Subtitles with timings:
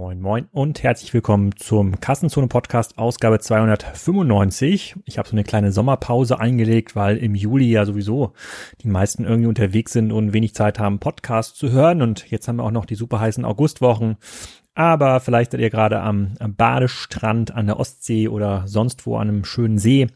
[0.00, 4.96] Moin, moin und herzlich willkommen zum Kassenzone Podcast Ausgabe 295.
[5.04, 8.32] Ich habe so eine kleine Sommerpause eingelegt, weil im Juli ja sowieso
[8.80, 12.00] die meisten irgendwie unterwegs sind und wenig Zeit haben, Podcasts zu hören.
[12.00, 14.16] Und jetzt haben wir auch noch die super heißen Augustwochen.
[14.74, 19.44] Aber vielleicht seid ihr gerade am, Badestrand an der Ostsee oder sonst wo an einem
[19.44, 20.06] schönen See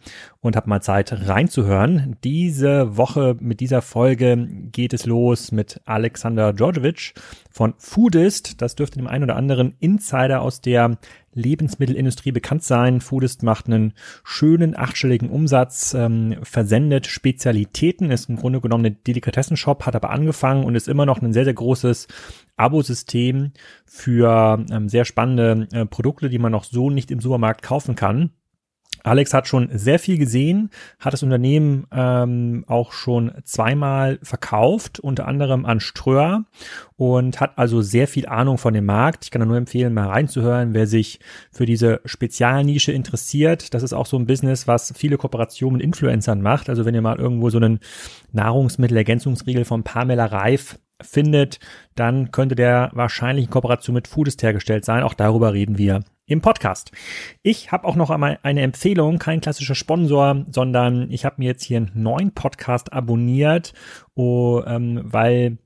[0.40, 2.16] und habt mal Zeit reinzuhören.
[2.22, 7.14] Diese Woche mit dieser Folge geht es los mit Alexander Djordjevic
[7.50, 8.62] von Foodist.
[8.62, 10.98] Das dürfte dem einen oder anderen Insider aus der
[11.34, 13.00] Lebensmittelindustrie bekannt sein.
[13.00, 13.92] Foodist macht einen
[14.24, 20.64] schönen achtstelligen Umsatz, ähm, versendet Spezialitäten, ist im Grunde genommen ein Delikatessenshop, hat aber angefangen
[20.64, 22.08] und ist immer noch ein sehr, sehr großes
[22.56, 23.52] Abosystem
[23.84, 28.30] für ähm, sehr spannende äh, Produkte, die man noch so nicht im Supermarkt kaufen kann.
[29.04, 35.28] Alex hat schon sehr viel gesehen, hat das Unternehmen ähm, auch schon zweimal verkauft, unter
[35.28, 36.44] anderem an Ströer
[36.96, 39.24] und hat also sehr viel Ahnung von dem Markt.
[39.24, 41.20] Ich kann nur empfehlen, mal reinzuhören, wer sich
[41.52, 43.74] für diese Spezialnische interessiert.
[43.74, 46.70] Das ist auch so ein Business, was viele Kooperationen mit Influencern macht.
[46.70, 47.80] Also wenn ihr mal irgendwo so einen
[48.32, 51.60] Nahrungsmittelergänzungsriegel von Pamela Reif findet,
[51.94, 55.02] dann könnte der wahrscheinlich in Kooperation mit Foodist hergestellt sein.
[55.02, 56.90] Auch darüber reden wir im Podcast.
[57.42, 61.64] Ich habe auch noch einmal eine Empfehlung, kein klassischer Sponsor, sondern ich habe mir jetzt
[61.64, 63.74] hier einen neuen Podcast abonniert,
[64.14, 65.58] oh, ähm, weil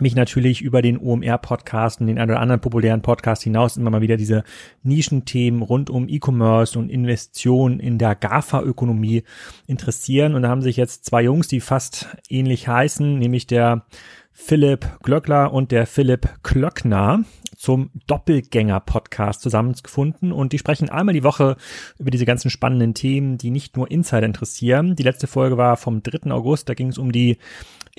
[0.00, 4.00] mich natürlich über den OMR-Podcast und den ein oder anderen populären Podcast hinaus immer mal
[4.00, 4.44] wieder diese
[4.82, 9.22] Nischenthemen rund um E-Commerce und Investitionen in der GAFA-Ökonomie
[9.66, 10.34] interessieren.
[10.34, 13.86] Und da haben sich jetzt zwei Jungs, die fast ähnlich heißen, nämlich der
[14.32, 17.24] Philipp Glöckler und der Philipp Klöckner
[17.66, 21.56] zum Doppelgänger-Podcast zusammengefunden und die sprechen einmal die Woche
[21.98, 24.94] über diese ganzen spannenden Themen, die nicht nur Insider interessieren.
[24.94, 26.30] Die letzte Folge war vom 3.
[26.30, 27.38] August, da ging es um die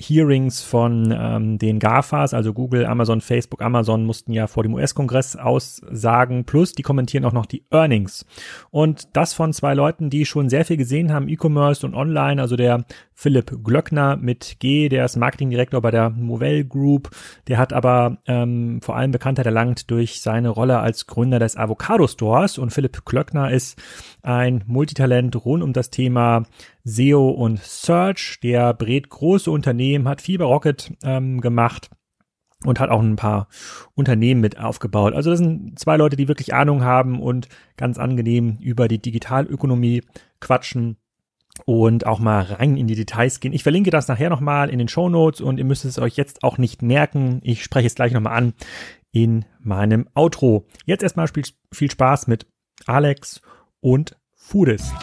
[0.00, 5.34] Hearings von ähm, den GAFAs, also Google, Amazon, Facebook, Amazon mussten ja vor dem US-Kongress
[5.34, 8.24] aussagen, plus die kommentieren auch noch die Earnings.
[8.70, 12.54] Und das von zwei Leuten, die schon sehr viel gesehen haben, E-Commerce und Online, also
[12.54, 17.10] der Philipp Glöckner mit G, der ist Marketingdirektor bei der Movell Group,
[17.48, 22.06] der hat aber ähm, vor allem Bekanntheit erlangt durch seine Rolle als Gründer des Avocado
[22.06, 23.76] Stores und Philipp Glöckner ist
[24.22, 26.44] ein Multitalent rund um das Thema
[26.84, 28.38] SEO und Search.
[28.42, 31.90] Der berät große Unternehmen, hat Fiber Rocket ähm, gemacht
[32.64, 33.48] und hat auch ein paar
[33.94, 35.14] Unternehmen mit aufgebaut.
[35.14, 40.02] Also das sind zwei Leute, die wirklich Ahnung haben und ganz angenehm über die Digitalökonomie
[40.40, 40.96] quatschen
[41.64, 43.52] und auch mal rein in die Details gehen.
[43.52, 46.42] Ich verlinke das nachher nochmal in den Show Notes und ihr müsst es euch jetzt
[46.42, 47.40] auch nicht merken.
[47.42, 48.54] Ich spreche es gleich nochmal an
[49.12, 50.66] in meinem Outro.
[50.84, 52.46] Jetzt erstmal viel Spaß mit
[52.86, 53.40] Alex
[53.80, 54.94] und Foodist.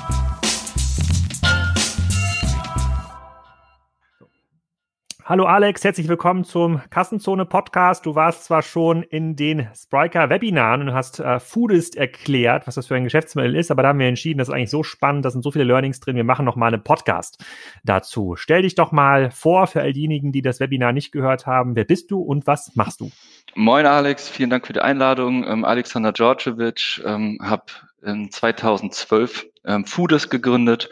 [5.27, 8.05] Hallo Alex, herzlich willkommen zum Kassenzone Podcast.
[8.05, 12.85] Du warst zwar schon in den Spriker Webinaren und hast äh, Foodist erklärt, was das
[12.85, 15.31] für ein Geschäftsmodell ist, aber da haben wir entschieden, das ist eigentlich so spannend, da
[15.31, 17.43] sind so viele Learnings drin, wir machen noch mal einen Podcast
[17.83, 18.35] dazu.
[18.35, 21.75] Stell dich doch mal vor für all diejenigen, die das Webinar nicht gehört haben.
[21.75, 23.09] Wer bist du und was machst du?
[23.55, 25.43] Moin Alex, vielen Dank für die Einladung.
[25.47, 27.65] Ähm, Alexander Djordjevic, ähm, habe
[28.03, 30.91] in 2012 ähm, Foodist gegründet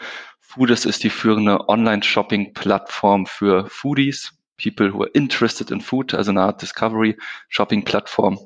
[0.54, 6.44] Foodist ist die führende Online-Shopping-Plattform für Foodies, People who are interested in food, also eine
[6.44, 8.38] Art Discovery-Shopping-Plattform,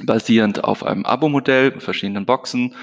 [0.00, 2.74] basierend auf einem Abo-Modell mit verschiedenen Boxen,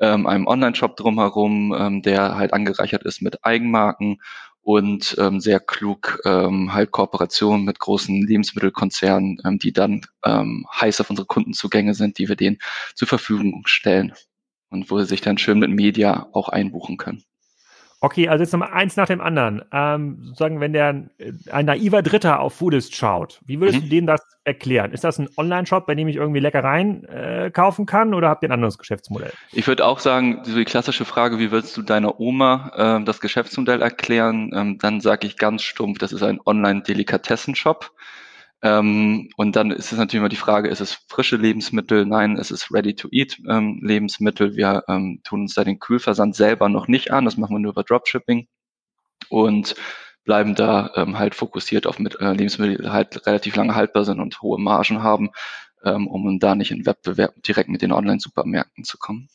[0.00, 4.20] ähm, einem Online-Shop drumherum, ähm, der halt angereichert ist mit Eigenmarken
[4.60, 11.00] und ähm, sehr klug ähm, halt Kooperationen mit großen Lebensmittelkonzernen, ähm, die dann ähm, heiß
[11.00, 12.58] auf unsere Kundenzugänge sind, die wir denen
[12.94, 14.12] zur Verfügung stellen
[14.68, 17.24] und wo sie sich dann schön mit Media auch einbuchen können.
[18.04, 19.62] Okay, also jetzt nochmal eins nach dem anderen.
[19.72, 23.82] Ähm, sozusagen, wenn der äh, ein naiver Dritter auf Foodist schaut, wie würdest mhm.
[23.84, 24.92] du dem das erklären?
[24.92, 28.50] Ist das ein Online-Shop, bei dem ich irgendwie Leckereien äh, kaufen kann oder habt ihr
[28.50, 29.32] ein anderes Geschäftsmodell?
[29.52, 33.22] Ich würde auch sagen, so die klassische Frage, wie würdest du deiner Oma äh, das
[33.22, 34.50] Geschäftsmodell erklären?
[34.54, 37.90] Ähm, dann sage ich ganz stumpf, das ist ein Online-Delikatessen-Shop.
[38.62, 42.06] Ähm, und dann ist es natürlich immer die Frage, ist es frische Lebensmittel?
[42.06, 44.56] Nein, es ist Ready-to-Eat ähm, Lebensmittel.
[44.56, 47.24] Wir ähm, tun uns da den Kühlversand selber noch nicht an.
[47.26, 48.48] Das machen wir nur über Dropshipping
[49.28, 49.76] und
[50.24, 54.20] bleiben da ähm, halt fokussiert auf mit, äh, Lebensmittel, die halt relativ lange haltbar sind
[54.20, 55.30] und hohe Margen haben,
[55.84, 59.28] ähm, um da nicht in Wettbewerb direkt mit den Online-Supermärkten zu kommen.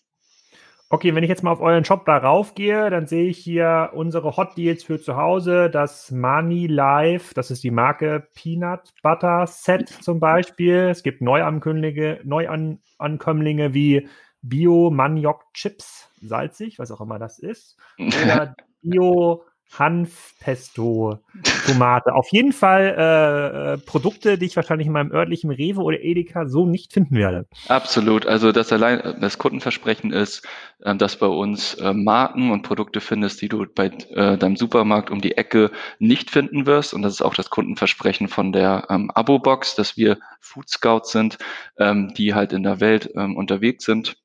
[0.91, 4.35] Okay, wenn ich jetzt mal auf euren Shop darauf gehe, dann sehe ich hier unsere
[4.37, 9.87] Hot Deals für zu Hause, das Money Life, das ist die Marke Peanut Butter Set
[9.87, 10.89] zum Beispiel.
[10.89, 14.09] Es gibt Neuankömmlinge, Neuankömmlinge wie
[14.41, 19.43] Bio Maniok Chips, salzig, was auch immer das ist, oder Bio
[19.77, 21.19] Hanf, Pesto,
[21.67, 22.13] Tomate.
[22.13, 26.47] Auf jeden Fall äh, äh, Produkte, die ich wahrscheinlich in meinem örtlichen Rewe oder Edeka
[26.47, 27.47] so nicht finden werde.
[27.67, 28.25] Absolut.
[28.25, 30.45] Also das allein das Kundenversprechen ist,
[30.79, 35.11] äh, dass bei uns äh, Marken und Produkte findest, die du bei äh, deinem Supermarkt
[35.11, 36.93] um die Ecke nicht finden wirst.
[36.93, 41.37] Und das ist auch das Kundenversprechen von der ähm, Abo-Box, dass wir Food Scouts sind,
[41.77, 44.17] ähm, die halt in der Welt ähm, unterwegs sind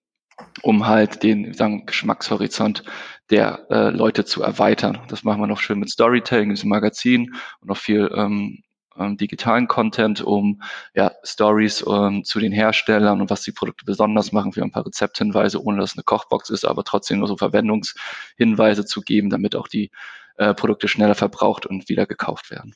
[0.62, 2.84] um halt den sagen, Geschmackshorizont
[3.30, 5.00] der äh, Leute zu erweitern.
[5.08, 8.62] Das machen wir noch schön mit Storytelling, diesem Magazin und noch viel ähm,
[8.96, 10.62] ähm, digitalen Content, um
[10.94, 14.52] ja, Stories ähm, zu den Herstellern und was die Produkte besonders machen.
[14.52, 18.84] Haben ein paar Rezepthinweise, ohne dass es eine Kochbox ist, aber trotzdem nur so Verwendungshinweise
[18.84, 19.90] zu geben, damit auch die
[20.36, 22.74] äh, Produkte schneller verbraucht und wieder gekauft werden.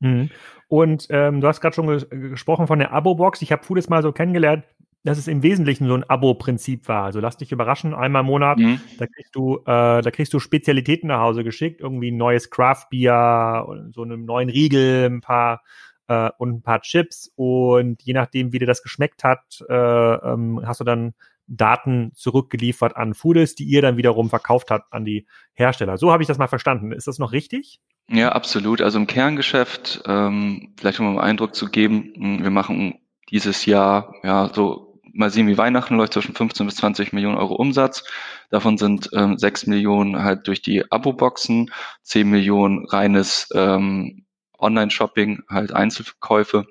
[0.00, 0.30] Mhm.
[0.68, 3.42] Und ähm, du hast gerade schon ges gesprochen von der Abo-Box.
[3.42, 4.64] Ich habe Foodist mal so kennengelernt
[5.02, 7.04] dass es im Wesentlichen so ein Abo-Prinzip war.
[7.04, 8.80] Also lass dich überraschen, einmal im Monat, mhm.
[8.98, 13.90] da kriegst du, äh, da kriegst du Spezialitäten nach Hause geschickt, irgendwie ein neues Craft-Bier,
[13.92, 15.62] so einen neuen Riegel, ein paar
[16.08, 20.60] äh, und ein paar Chips und je nachdem, wie dir das geschmeckt hat, äh, ähm,
[20.64, 21.14] hast du dann
[21.46, 25.98] Daten zurückgeliefert an Foodist, die ihr dann wiederum verkauft habt an die Hersteller.
[25.98, 26.92] So habe ich das mal verstanden.
[26.92, 27.80] Ist das noch richtig?
[28.08, 28.80] Ja, absolut.
[28.80, 33.00] Also im Kerngeschäft, ähm, vielleicht um einen Eindruck zu geben, wir machen
[33.30, 37.54] dieses Jahr ja so mal sehen, wie Weihnachten läuft, zwischen 15 bis 20 Millionen Euro
[37.54, 38.04] Umsatz.
[38.50, 41.70] Davon sind ähm, 6 Millionen halt durch die Abo-Boxen,
[42.02, 44.24] 10 Millionen reines ähm,
[44.58, 46.66] Online-Shopping, halt Einzelkäufe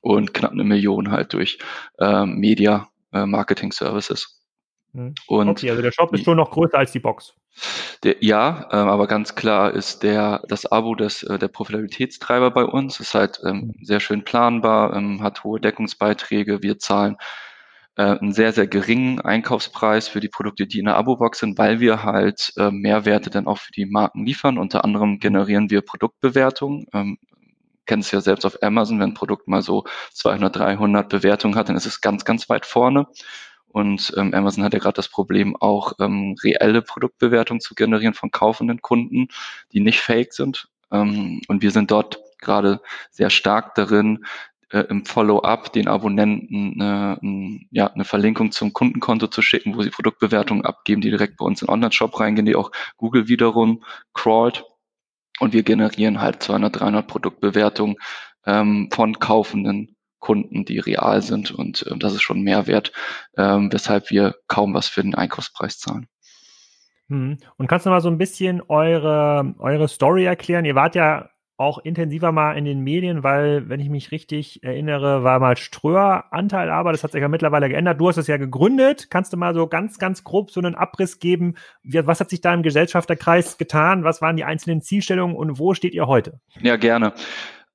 [0.00, 1.58] und knapp eine Million halt durch
[1.98, 4.40] ähm, Media äh, Marketing Services.
[4.92, 5.14] Mhm.
[5.26, 7.34] Und okay, also der Shop ist schon noch größer als die Box.
[8.04, 12.64] Der, ja, ähm, aber ganz klar ist der das Abo des, äh, der Profitabilitätstreiber bei
[12.64, 13.00] uns.
[13.00, 13.84] Ist halt ähm, mhm.
[13.84, 16.62] sehr schön planbar, ähm, hat hohe Deckungsbeiträge.
[16.62, 17.47] Wir zahlen äh,
[18.02, 22.04] einen sehr, sehr geringen Einkaufspreis für die Produkte, die in der Abo-Box sind, weil wir
[22.04, 24.58] halt äh, Mehrwerte dann auch für die Marken liefern.
[24.58, 26.86] Unter anderem generieren wir Produktbewertungen.
[26.92, 27.18] Ähm,
[27.86, 31.76] kennst ja selbst auf Amazon, wenn ein Produkt mal so 200, 300 Bewertungen hat, dann
[31.76, 33.06] ist es ganz, ganz weit vorne.
[33.66, 38.30] Und ähm, Amazon hat ja gerade das Problem, auch ähm, reelle Produktbewertungen zu generieren von
[38.30, 39.28] kaufenden Kunden,
[39.72, 40.68] die nicht fake sind.
[40.90, 42.80] Ähm, und wir sind dort gerade
[43.10, 44.24] sehr stark darin,
[44.70, 49.90] äh, im Follow-up den Abonnenten äh, ja, eine Verlinkung zum Kundenkonto zu schicken, wo sie
[49.90, 53.82] Produktbewertungen abgeben, die direkt bei uns in Online-Shop reingehen, die auch Google wiederum
[54.14, 54.64] crawlt.
[55.40, 57.96] Und wir generieren halt 200, 300 Produktbewertungen
[58.44, 61.50] ähm, von kaufenden Kunden, die real sind.
[61.50, 62.92] Und äh, das ist schon Mehrwert,
[63.36, 66.08] ähm, weshalb wir kaum was für den Einkaufspreis zahlen.
[67.08, 67.38] Hm.
[67.56, 70.64] Und kannst du mal so ein bisschen eure, eure Story erklären?
[70.64, 75.24] Ihr wart ja auch intensiver mal in den Medien, weil, wenn ich mich richtig erinnere,
[75.24, 78.00] war mal Ströer Anteil, aber das hat sich ja mittlerweile geändert.
[78.00, 79.10] Du hast es ja gegründet.
[79.10, 81.56] Kannst du mal so ganz, ganz grob so einen Abriss geben?
[81.82, 84.04] Was hat sich da im Gesellschafterkreis getan?
[84.04, 86.40] Was waren die einzelnen Zielstellungen und wo steht ihr heute?
[86.62, 87.12] Ja, gerne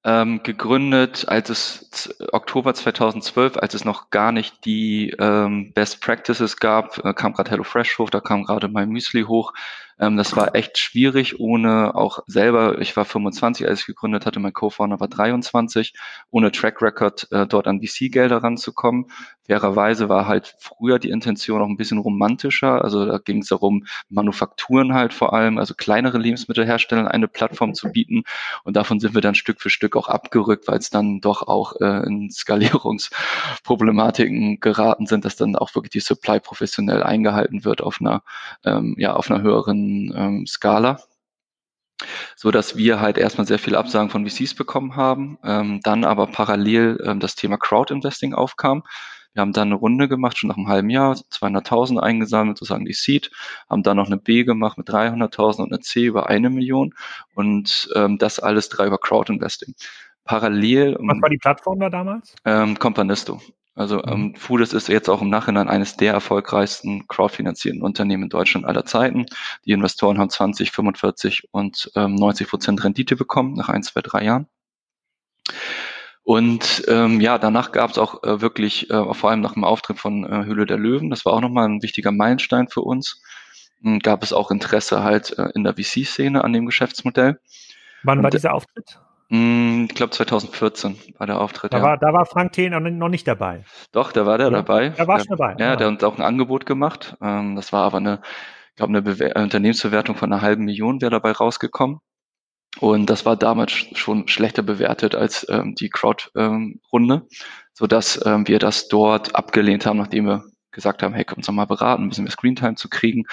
[0.05, 6.57] ähm, gegründet, als es Oktober 2012, als es noch gar nicht die ähm, Best Practices
[6.57, 9.53] gab, äh, kam gerade HelloFresh hoch, da kam gerade mein Müsli hoch.
[9.99, 14.39] Ähm, das war echt schwierig, ohne auch selber, ich war 25, als ich gegründet hatte,
[14.39, 15.93] mein Co-Founder war 23,
[16.31, 19.07] ohne Track Record äh, dort an VC-Gelder ranzukommen.
[19.45, 22.81] Fairerweise war halt früher die Intention auch ein bisschen romantischer.
[22.81, 27.87] Also da ging es darum, Manufakturen halt vor allem, also kleinere Lebensmittelhersteller eine Plattform zu
[27.91, 28.23] bieten.
[28.63, 31.73] Und davon sind wir dann Stück für Stück auch abgerückt, weil es dann doch auch
[31.81, 37.99] äh, in Skalierungsproblematiken geraten sind, dass dann auch wirklich die Supply professionell eingehalten wird auf
[37.99, 38.23] einer,
[38.63, 39.82] ähm, ja, auf einer höheren
[40.15, 40.97] ähm, Skala
[42.35, 46.27] so dass wir halt erstmal sehr viele Absagen von VCs bekommen haben, ähm, dann aber
[46.27, 48.83] parallel ähm, das Thema Crowd-Investing aufkam.
[49.33, 52.93] Wir haben dann eine Runde gemacht, schon nach einem halben Jahr, 200.000 eingesammelt, sozusagen die
[52.93, 53.31] Seed,
[53.67, 56.93] haben dann noch eine B gemacht mit 300.000 und eine C über eine Million
[57.33, 59.73] und ähm, das alles drei über Crowd-Investing.
[60.23, 60.97] Parallel.
[60.99, 62.35] Was war die Plattform da damals?
[62.45, 63.41] Ähm, Companisto.
[63.75, 64.03] Also mhm.
[64.07, 68.85] ähm, Foodist ist jetzt auch im Nachhinein eines der erfolgreichsten crowdfinanzierten Unternehmen in Deutschland aller
[68.85, 69.25] Zeiten.
[69.65, 74.23] Die Investoren haben 20, 45 und ähm, 90 Prozent Rendite bekommen nach ein, zwei, drei
[74.23, 74.47] Jahren.
[76.23, 79.99] Und ähm, ja, danach gab es auch äh, wirklich, äh, vor allem nach dem Auftritt
[79.99, 83.21] von äh, Höhle der Löwen, das war auch nochmal ein wichtiger Meilenstein für uns,
[83.81, 87.41] hm, gab es auch Interesse halt äh, in der VC-Szene an dem Geschäftsmodell.
[88.03, 88.99] Wann Und, war dieser Auftritt?
[89.33, 91.73] Mh, hm, ich glaube 2014 war der Auftritt.
[91.73, 91.83] Da, ja.
[91.83, 93.63] war, da war Frank Thien noch nicht dabei.
[93.91, 94.89] Doch, da war der ja, dabei.
[94.89, 95.55] Da war schon dabei.
[95.57, 97.17] Ja, ja, der hat uns auch ein Angebot gemacht.
[97.19, 98.21] Ähm, das war aber eine,
[98.69, 101.99] ich glaube, eine Bewer Unternehmensbewertung von einer halben Million wäre dabei rausgekommen.
[102.79, 107.27] Und das war damals schon schlechter bewertet als ähm, die Crowd-Runde, ähm,
[107.73, 111.47] so dass ähm, wir das dort abgelehnt haben, nachdem wir gesagt haben, hey, komm uns
[111.47, 113.25] noch mal beraten, ein bisschen mehr Screentime zu kriegen.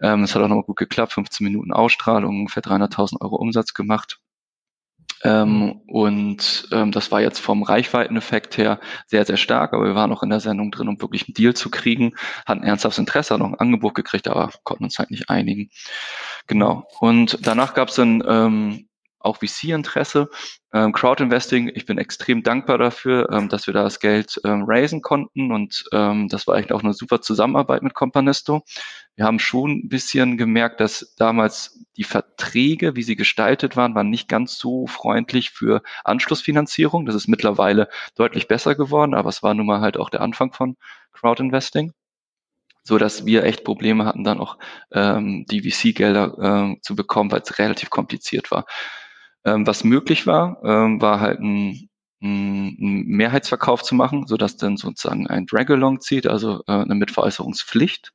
[0.00, 4.18] Ähm, es hat auch nochmal gut geklappt, 15 Minuten Ausstrahlung, ungefähr 300.000 Euro Umsatz gemacht.
[5.24, 5.72] Ähm, mhm.
[5.86, 10.22] und ähm, das war jetzt vom Reichweiteneffekt her sehr, sehr stark, aber wir waren auch
[10.22, 12.14] in der Sendung drin, um wirklich einen Deal zu kriegen,
[12.46, 15.70] hatten ernsthaftes Interesse, hatten noch ein Angebot gekriegt, aber konnten uns halt nicht einigen.
[16.46, 16.86] Genau.
[17.00, 18.87] Und danach gab es dann ähm,
[19.20, 20.28] auch VC-Interesse.
[20.72, 25.02] Ähm, Crowdinvesting, ich bin extrem dankbar dafür, ähm, dass wir da das Geld ähm, raisen
[25.02, 28.62] konnten und ähm, das war eigentlich auch eine super Zusammenarbeit mit Companisto.
[29.16, 34.10] Wir haben schon ein bisschen gemerkt, dass damals die Verträge, wie sie gestaltet waren, waren
[34.10, 37.06] nicht ganz so freundlich für Anschlussfinanzierung.
[37.06, 40.52] Das ist mittlerweile deutlich besser geworden, aber es war nun mal halt auch der Anfang
[40.52, 40.76] von
[41.12, 41.92] Crowdinvesting
[42.88, 44.56] so dass wir echt Probleme hatten, dann auch
[44.92, 48.64] ähm, die VC-Gelder äh, zu bekommen, weil es relativ kompliziert war.
[49.48, 51.88] Ähm, was möglich war, ähm, war halt ein,
[52.22, 58.12] ein Mehrheitsverkauf zu machen, so dass dann sozusagen ein Drag-along zieht, also äh, eine Mitveräußerungspflicht.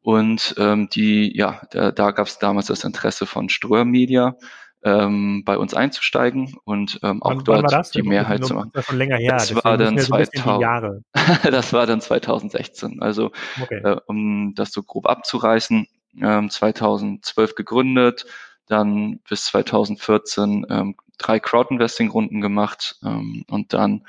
[0.00, 4.36] Und ähm, die, ja, da, da gab es damals das Interesse von Ströer Media,
[4.84, 8.70] ähm, bei uns einzusteigen und ähm, auch wann, dort wann die Mehrheit zu machen.
[8.72, 8.86] Das,
[9.50, 11.04] das war dann 2000,
[11.50, 13.02] das war dann 2016.
[13.02, 13.80] Also okay.
[13.82, 15.88] äh, um das so grob abzureißen,
[16.22, 18.26] ähm, 2012 gegründet,
[18.66, 24.04] dann bis 2014 ähm, drei Crowdinvesting-Runden gemacht ähm, und dann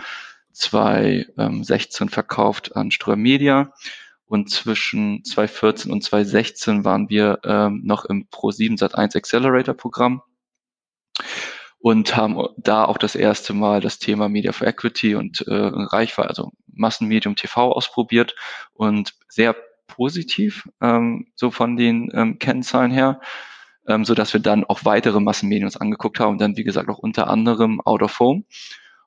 [0.52, 3.74] 2016 ähm, verkauft an Ström Media.
[4.26, 10.22] Und zwischen 2014 und 2016 waren wir ähm, noch im Pro7 Sat1 Accelerator Programm
[11.80, 16.30] und haben da auch das erste Mal das Thema Media for Equity und äh, Reichweite,
[16.30, 18.36] also Massenmedium TV ausprobiert
[18.74, 19.56] und sehr
[19.88, 23.22] positiv, ähm, so von den ähm, Kennzahlen her
[23.88, 27.00] ähm, so dass wir dann auch weitere Massenmedien uns angeguckt haben dann, wie gesagt, auch
[27.00, 28.44] unter anderem Out of Home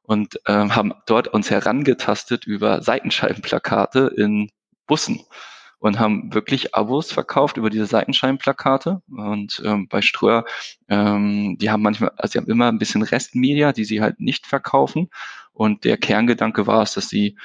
[0.02, 4.50] und ähm, haben dort uns herangetastet über Seitenscheibenplakate in
[4.86, 5.20] Bussen
[5.80, 9.02] und haben wirklich Abos verkauft über diese Seitenscheibenplakate.
[9.08, 10.44] Und ähm, bei Ströer,
[10.88, 14.46] ähm, die haben manchmal, also sie haben immer ein bisschen Restmedia, die sie halt nicht
[14.46, 15.08] verkaufen.
[15.52, 17.38] Und der Kerngedanke war es, dass sie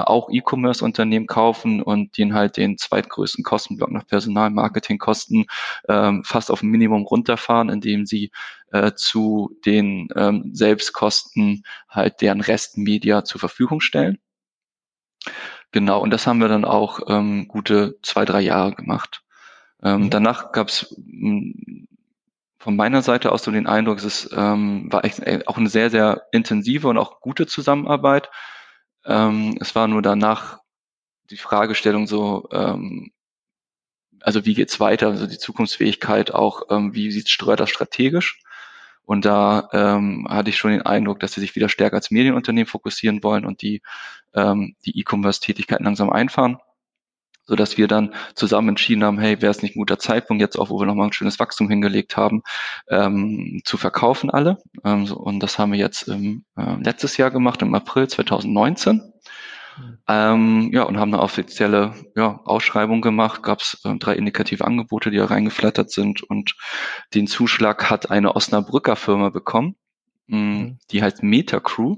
[0.00, 5.46] auch E-Commerce-Unternehmen kaufen und den halt den zweitgrößten Kostenblock nach Personalmarketingkosten
[5.88, 8.30] ähm, fast auf ein Minimum runterfahren, indem sie
[8.72, 14.18] äh, zu den ähm, Selbstkosten halt deren Restmedia zur Verfügung stellen.
[15.70, 19.22] Genau, und das haben wir dann auch ähm, gute zwei, drei Jahre gemacht.
[19.82, 20.10] Ähm, mhm.
[20.10, 21.88] Danach gab es hm,
[22.58, 25.68] von meiner Seite aus so den Eindruck, es ist, ähm, war echt, äh, auch eine
[25.68, 28.30] sehr, sehr intensive und auch gute Zusammenarbeit.
[29.04, 30.60] Ähm, es war nur danach
[31.30, 33.12] die Fragestellung so, ähm,
[34.20, 38.40] also wie geht's weiter, also die Zukunftsfähigkeit auch, ähm, wie sieht das strategisch?
[39.04, 42.68] Und da ähm, hatte ich schon den Eindruck, dass sie sich wieder stärker als Medienunternehmen
[42.68, 43.82] fokussieren wollen und die
[44.34, 46.58] ähm, die E-Commerce-Tätigkeiten langsam einfahren
[47.52, 50.58] so dass wir dann zusammen entschieden haben, hey, wäre es nicht ein guter Zeitpunkt, jetzt
[50.58, 52.42] auch, wo wir nochmal ein schönes Wachstum hingelegt haben,
[52.88, 54.56] ähm, zu verkaufen alle.
[54.84, 59.02] Ähm, so, und das haben wir jetzt im, äh, letztes Jahr gemacht, im April 2019.
[59.76, 59.98] Mhm.
[60.08, 65.10] Ähm, ja, und haben eine offizielle ja, Ausschreibung gemacht, gab es äh, drei indikative Angebote,
[65.10, 66.56] die da reingeflattert sind und
[67.12, 69.76] den Zuschlag hat eine Osnabrücker Firma bekommen,
[70.28, 70.78] mh, mhm.
[70.90, 71.96] die heißt Metacrew,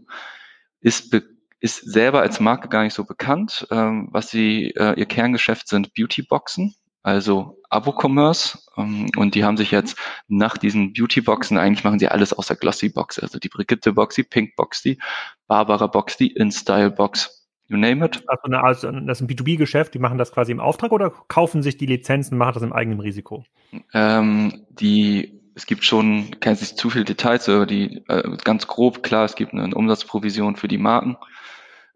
[0.80, 1.22] ist be
[1.64, 3.66] ist selber als Marke gar nicht so bekannt.
[3.70, 8.58] Ähm, was sie, äh, ihr Kerngeschäft sind Beautyboxen, also Abo-Commerce.
[8.76, 13.18] Ähm, und die haben sich jetzt nach diesen Beautyboxen, eigentlich machen sie alles außer Glossy-Box,
[13.18, 14.98] also die Brigitte Box, die Pink Box, die
[15.46, 17.48] Barbara Box, die InStyle Box.
[17.68, 18.22] You name it.
[18.26, 21.62] Also, eine, also das ist ein B2B-Geschäft, die machen das quasi im Auftrag oder kaufen
[21.62, 23.46] sich die Lizenzen, machen das im eigenen Risiko?
[23.94, 29.02] Ähm, die es gibt schon, kann sich zu viele Details, aber die äh, ganz grob
[29.02, 31.16] klar, es gibt eine Umsatzprovision für die Marken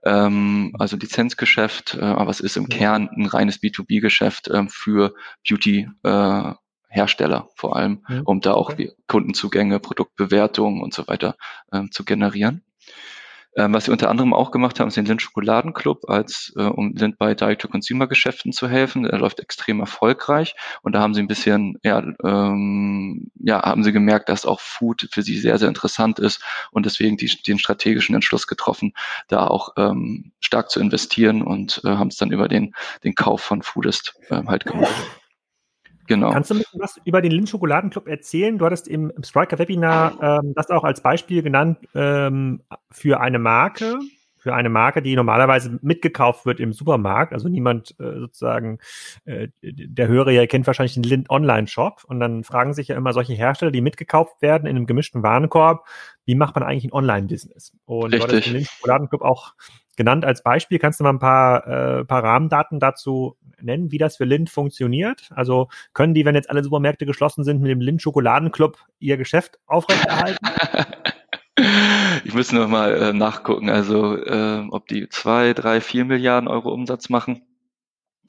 [0.05, 5.15] ähm, also Lizenzgeschäft, äh, aber es ist im Kern ein reines B2B-Geschäft ähm, für
[5.49, 8.93] Beauty-Hersteller äh, vor allem, um da auch okay.
[9.07, 11.37] Kundenzugänge, Produktbewertungen und so weiter
[11.73, 12.63] ähm, zu generieren.
[13.59, 16.95] Ähm, was sie unter anderem auch gemacht haben, ist den Lind Schokoladenclub, als äh, um
[16.95, 19.03] Lind bei Direct-to-Consumer-Geschäften zu helfen.
[19.03, 23.91] Der läuft extrem erfolgreich und da haben sie ein bisschen, ja, ähm, ja, haben sie
[23.91, 28.15] gemerkt, dass auch Food für sie sehr, sehr interessant ist und deswegen die, den strategischen
[28.15, 28.93] Entschluss getroffen,
[29.27, 33.41] da auch ähm, stark zu investieren und äh, haben es dann über den, den Kauf
[33.41, 34.95] von Foodist äh, halt gemacht.
[36.09, 36.33] Genau.
[36.33, 38.59] Kannst du ein bisschen was über den Lind Schokoladenclub erzählen?
[38.59, 43.39] Du hattest im, im Striker Webinar ähm, das auch als Beispiel genannt ähm, für eine
[43.39, 43.99] Marke,
[44.39, 47.35] für eine Marke, die normalerweise mitgekauft wird im Supermarkt.
[47.35, 48.79] Also niemand äh, sozusagen,
[49.27, 53.13] äh, der Hörer ja kennt wahrscheinlich den Lind Online-Shop und dann fragen sich ja immer
[53.13, 55.87] solche Hersteller, die mitgekauft werden in einem gemischten Warenkorb,
[56.25, 57.75] wie macht man eigentlich ein Online-Business?
[57.85, 58.31] Und Richtig.
[58.31, 59.53] du hast den Lind Schokoladenclub auch
[59.99, 60.79] genannt als Beispiel.
[60.79, 65.29] Kannst du mal ein paar, äh, paar Rahmendaten dazu nennen, wie das für Lind funktioniert?
[65.35, 69.59] Also können die, wenn jetzt alle Supermärkte geschlossen sind, mit dem Lind Schokoladenclub ihr Geschäft
[69.67, 70.47] aufrechterhalten?
[72.25, 76.73] Ich muss noch mal äh, nachgucken, also äh, ob die zwei, drei, vier Milliarden Euro
[76.73, 77.43] Umsatz machen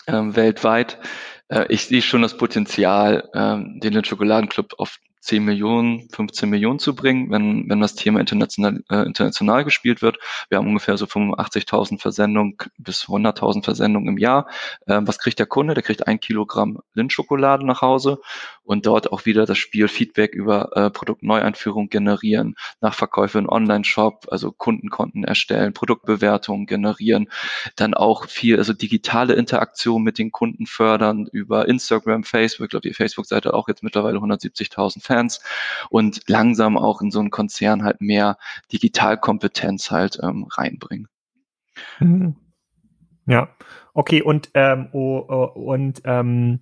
[0.07, 0.99] ähm, weltweit.
[1.47, 4.97] Äh, ich sehe schon das Potenzial, ähm, den Schokoladenclub auf
[5.29, 10.17] 10 Millionen, 15 Millionen zu bringen, wenn, wenn das Thema international, äh, international gespielt wird.
[10.49, 14.47] Wir haben ungefähr so 85.000 Versendungen bis 100.000 Versendungen im Jahr.
[14.87, 15.75] Ähm, was kriegt der Kunde?
[15.75, 18.19] Der kriegt ein Kilogramm Lindschokolade nach Hause
[18.63, 24.51] und dort auch wieder das Spiel Feedback über äh, Produktneueinführung generieren, Nachverkäufe in Online-Shop, also
[24.51, 27.29] Kundenkonten erstellen, Produktbewertungen generieren,
[27.75, 32.65] dann auch viel, also digitale Interaktion mit den Kunden fördern über Instagram, Facebook.
[32.65, 35.18] Ich glaube, die Facebook-Seite auch jetzt mittlerweile 170.000 Fans
[35.89, 38.37] und langsam auch in so einen Konzern halt mehr
[38.71, 41.07] Digitalkompetenz halt ähm, reinbringen.
[41.99, 42.35] Mhm.
[43.25, 43.49] Ja,
[43.93, 46.61] okay, und, ähm, oh, oh, und ähm,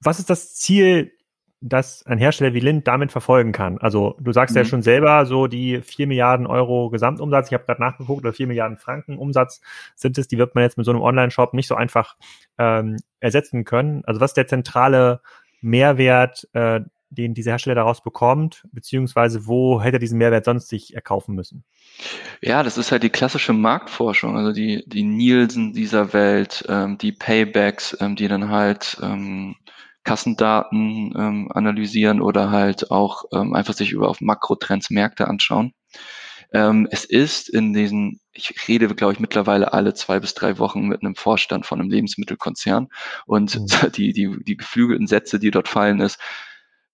[0.00, 1.12] was ist das Ziel,
[1.60, 3.78] das ein Hersteller wie Lind damit verfolgen kann?
[3.78, 4.62] Also du sagst mhm.
[4.62, 8.46] ja schon selber, so die vier Milliarden Euro Gesamtumsatz, ich habe gerade nachgeguckt, oder vier
[8.46, 9.60] Milliarden Franken Umsatz
[9.94, 12.16] sind es, die wird man jetzt mit so einem Online-Shop nicht so einfach
[12.58, 14.02] ähm, ersetzen können.
[14.06, 15.20] Also was ist der zentrale
[15.60, 16.80] Mehrwert, äh,
[17.12, 21.64] den dieser Hersteller daraus bekommt, beziehungsweise wo hätte er diesen Mehrwert sonst sich erkaufen müssen?
[22.40, 27.12] Ja, das ist halt die klassische Marktforschung, also die, die Nielsen dieser Welt, ähm, die
[27.12, 29.56] Paybacks, ähm, die dann halt ähm,
[30.04, 35.74] Kassendaten ähm, analysieren oder halt auch ähm, einfach sich über auf Makrotrends Märkte anschauen.
[36.52, 40.86] Ähm, es ist in diesen, ich rede, glaube ich, mittlerweile alle zwei bis drei Wochen
[40.86, 42.88] mit einem Vorstand von einem Lebensmittelkonzern
[43.26, 43.66] und mhm.
[43.96, 46.18] die, die, die geflügelten Sätze, die dort fallen, ist,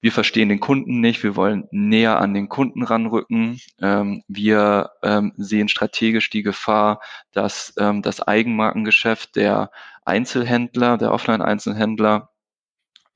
[0.01, 3.61] wir verstehen den Kunden nicht, wir wollen näher an den Kunden ranrücken.
[3.81, 7.01] Ähm, wir ähm, sehen strategisch die Gefahr,
[7.33, 9.71] dass ähm, das Eigenmarkengeschäft der
[10.05, 12.31] Einzelhändler, der Offline-Einzelhändler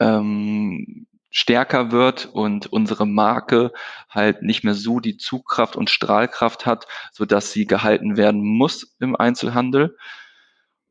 [0.01, 3.73] ähm, stärker wird und unsere Marke
[4.11, 8.97] halt nicht mehr so die Zugkraft und Strahlkraft hat, so dass sie gehalten werden muss
[9.01, 9.97] im Einzelhandel.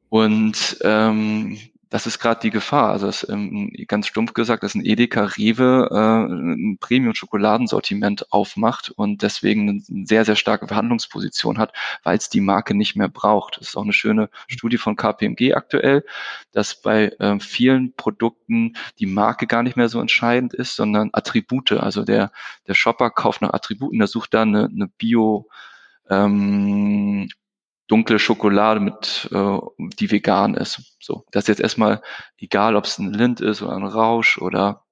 [0.10, 1.58] Und ähm,
[1.92, 2.90] das ist gerade die Gefahr.
[2.92, 9.22] Also das, ähm, ganz stumpf gesagt, dass ein Edeka Rewe äh, ein Premium-Schokoladensortiment aufmacht und
[9.22, 11.74] deswegen eine sehr, sehr starke Verhandlungsposition hat,
[12.04, 13.58] weil es die Marke nicht mehr braucht.
[13.60, 16.06] Das ist auch eine schöne Studie von KPMG aktuell,
[16.54, 21.74] dass bei äh, vielen Produkten die Marke gar nicht mehr so entscheidend ist, sondern Attribute.
[21.74, 22.32] Also der,
[22.68, 25.50] der Shopper kauft nach Attributen, der sucht da eine, eine Bio-
[26.10, 27.30] ähm,
[27.92, 29.58] dunkle Schokolade mit, äh,
[30.00, 30.96] die vegan ist.
[31.02, 32.02] So, das ist jetzt erstmal
[32.38, 34.86] egal, ob es ein Lind ist oder ein Rausch oder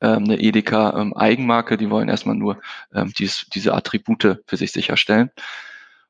[0.00, 2.60] ähm, eine Edeka ähm, Eigenmarke, die wollen erstmal nur
[2.94, 5.30] ähm, dies, diese Attribute für sich sicherstellen.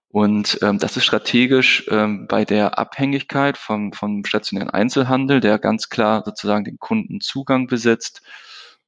[0.09, 5.89] Und ähm, das ist strategisch ähm, bei der Abhängigkeit vom, vom stationären Einzelhandel, der ganz
[5.89, 8.21] klar sozusagen den Kundenzugang besitzt,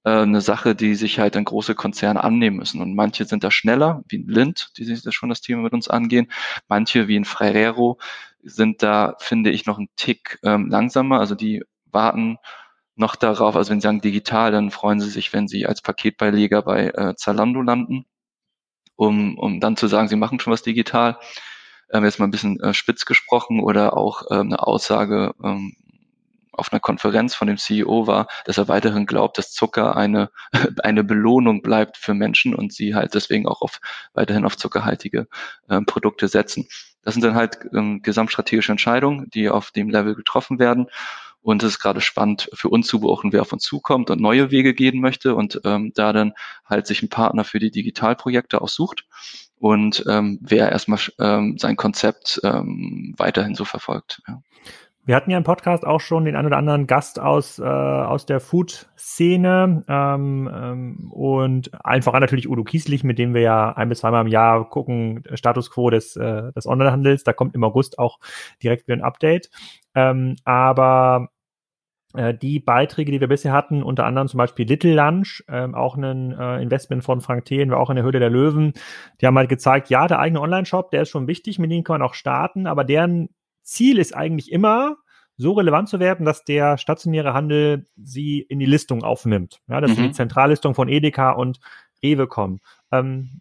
[0.05, 2.81] äh, eine Sache, die sich halt dann große Konzerne annehmen müssen.
[2.81, 5.73] Und manche sind da schneller, wie ein Lind, die sich das schon das Thema mit
[5.73, 6.31] uns angehen.
[6.69, 7.99] Manche, wie ein Ferrero,
[8.43, 11.19] sind da, finde ich, noch ein Tick ähm, langsamer.
[11.21, 12.39] Also die warten
[12.97, 16.63] noch darauf, also wenn sie sagen digital, dann freuen sie sich, wenn sie als Paketbeileger
[16.63, 18.07] bei äh, Zalando landen,
[18.97, 21.19] um, um dann zu sagen, sie machen schon was digital.
[21.93, 25.77] Ähm, jetzt mal ein bisschen äh, spitz gesprochen oder auch äh, eine Aussage ähm,
[26.57, 30.31] auf einer Konferenz von dem CEO war, dass er weiterhin glaubt, dass Zucker eine,
[30.83, 33.81] eine Belohnung bleibt für Menschen und sie halt deswegen auch auf,
[34.15, 35.29] weiterhin auf zuckerhaltige
[35.69, 36.69] äh, Produkte setzen.
[37.03, 40.87] Das sind dann halt ähm, gesamtstrategische Entscheidungen, die auf dem Level getroffen werden.
[41.43, 44.51] Und es ist gerade spannend für uns zu beobachten, wer auf uns zukommt und neue
[44.51, 46.33] Wege gehen möchte und ähm, da dann
[46.65, 49.05] halt sich ein Partner für die Digitalprojekte aussucht
[49.59, 54.23] und ähm, wer erstmal ähm, sein Konzept ähm, weiterhin so verfolgt.
[54.27, 54.41] Ja.
[55.07, 58.25] Wir hatten ja im Podcast auch schon den ein oder anderen Gast aus, äh, aus
[58.25, 63.99] der Food-Szene ähm, ähm, und einfach natürlich Udo Kieslich, mit dem wir ja ein bis
[63.99, 67.23] zweimal im Jahr gucken, Status Quo des, äh, des Onlinehandels.
[67.23, 68.19] Da kommt im August auch
[68.63, 69.51] direkt wieder ein Update.
[69.95, 71.29] Ähm, aber
[72.15, 75.99] äh, die Beiträge, die wir bisher hatten, unter anderem zum Beispiel Little Lunch, ähm, auch
[75.99, 78.73] ein äh, Investment von Frank Thelen, war auch in der Höhle der Löwen,
[79.21, 82.01] die haben halt gezeigt, ja, der eigene Online-Shop, der ist schon wichtig, mit dem kann
[82.01, 83.29] man auch starten, aber deren
[83.65, 84.97] Ziel ist eigentlich immer,
[85.37, 89.61] so relevant zu werden, dass der stationäre Handel sie in die Listung aufnimmt.
[89.69, 89.95] Ja, dass mhm.
[89.97, 91.59] sie die Zentrallistung von Edeka und
[92.03, 92.61] Rewe kommen.
[92.93, 93.41] Ähm,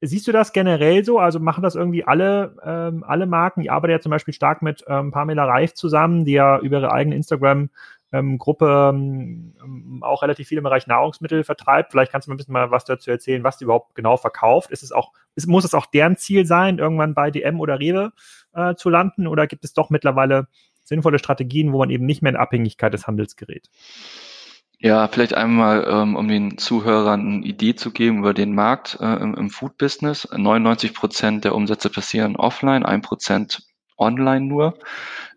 [0.00, 1.18] siehst du das generell so?
[1.18, 3.62] Also machen das irgendwie alle, ähm, alle Marken?
[3.62, 6.92] Ich arbeite ja zum Beispiel stark mit ähm, Pamela Reif zusammen, die ja über ihre
[6.92, 7.70] eigene Instagram
[8.12, 11.92] ähm, Gruppe ähm, auch relativ viel im Bereich Nahrungsmittel vertreibt.
[11.92, 14.70] Vielleicht kannst du mal ein bisschen mal was dazu erzählen, was die überhaupt genau verkauft.
[14.70, 18.12] Ist es auch, ist, muss es auch deren Ziel sein, irgendwann bei DM oder Rewe
[18.52, 19.26] äh, zu landen?
[19.26, 20.48] Oder gibt es doch mittlerweile
[20.84, 23.70] sinnvolle Strategien, wo man eben nicht mehr in Abhängigkeit des Handels gerät?
[24.82, 29.16] Ja, vielleicht einmal, ähm, um den Zuhörern eine Idee zu geben über den Markt äh,
[29.16, 30.26] im, Food-Business.
[30.34, 33.62] 99 Prozent der Umsätze passieren offline, ein Prozent
[34.00, 34.78] online nur.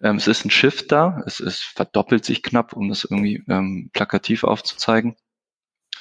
[0.02, 3.90] Ähm, es ist ein Shift da, es, es verdoppelt sich knapp, um das irgendwie ähm,
[3.94, 5.16] plakativ aufzuzeigen.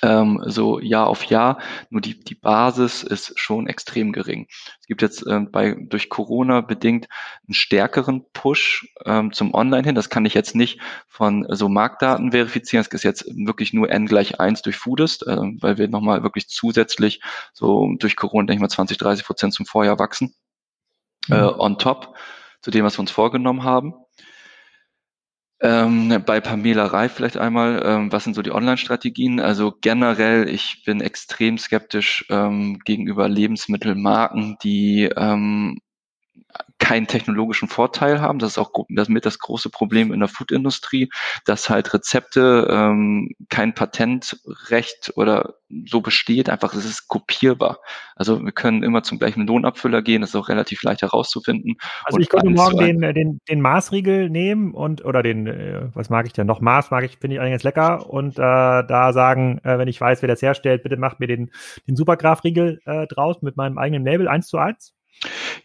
[0.04, 4.48] Ähm, so Jahr auf Jahr, nur die, die Basis ist schon extrem gering.
[4.80, 7.06] Es gibt jetzt ähm, bei durch Corona bedingt
[7.46, 9.94] einen stärkeren Push ähm, zum Online hin.
[9.94, 12.84] Das kann ich jetzt nicht von so Marktdaten verifizieren.
[12.84, 16.48] Es ist jetzt wirklich nur n gleich eins durch Foodist, äh, weil wir nochmal wirklich
[16.48, 17.20] zusätzlich
[17.52, 20.34] so durch Corona, denke ich mal, 20, 30 Prozent zum Vorjahr wachsen.
[21.30, 21.42] Äh, mhm.
[21.42, 22.16] Äh, on top
[22.62, 23.94] zu dem, was wir uns vorgenommen haben.
[25.60, 29.38] Ähm, bei Pamela Reif vielleicht einmal, ähm, was sind so die Online-Strategien?
[29.38, 35.78] Also generell, ich bin extrem skeptisch ähm, gegenüber Lebensmittelmarken, die ähm,
[36.82, 38.40] keinen technologischen Vorteil haben.
[38.40, 41.10] Das ist auch das mit das große Problem in der Foodindustrie,
[41.44, 45.54] dass halt Rezepte ähm, kein Patentrecht oder
[45.86, 47.78] so besteht, einfach es ist kopierbar.
[48.16, 51.76] Also wir können immer zum gleichen Lohnabfüller gehen, das ist auch relativ leicht herauszufinden.
[52.04, 56.26] Also ich könnte morgen den, den, den Maßriegel nehmen und oder den, äh, was mag
[56.26, 56.60] ich denn noch?
[56.60, 60.00] Maß mag ich, finde ich eigentlich ganz lecker und äh, da sagen, äh, wenn ich
[60.00, 61.52] weiß, wer das herstellt, bitte macht mir den,
[61.86, 64.96] den Supergraph-Riegel äh, draus mit meinem eigenen Label eins zu eins.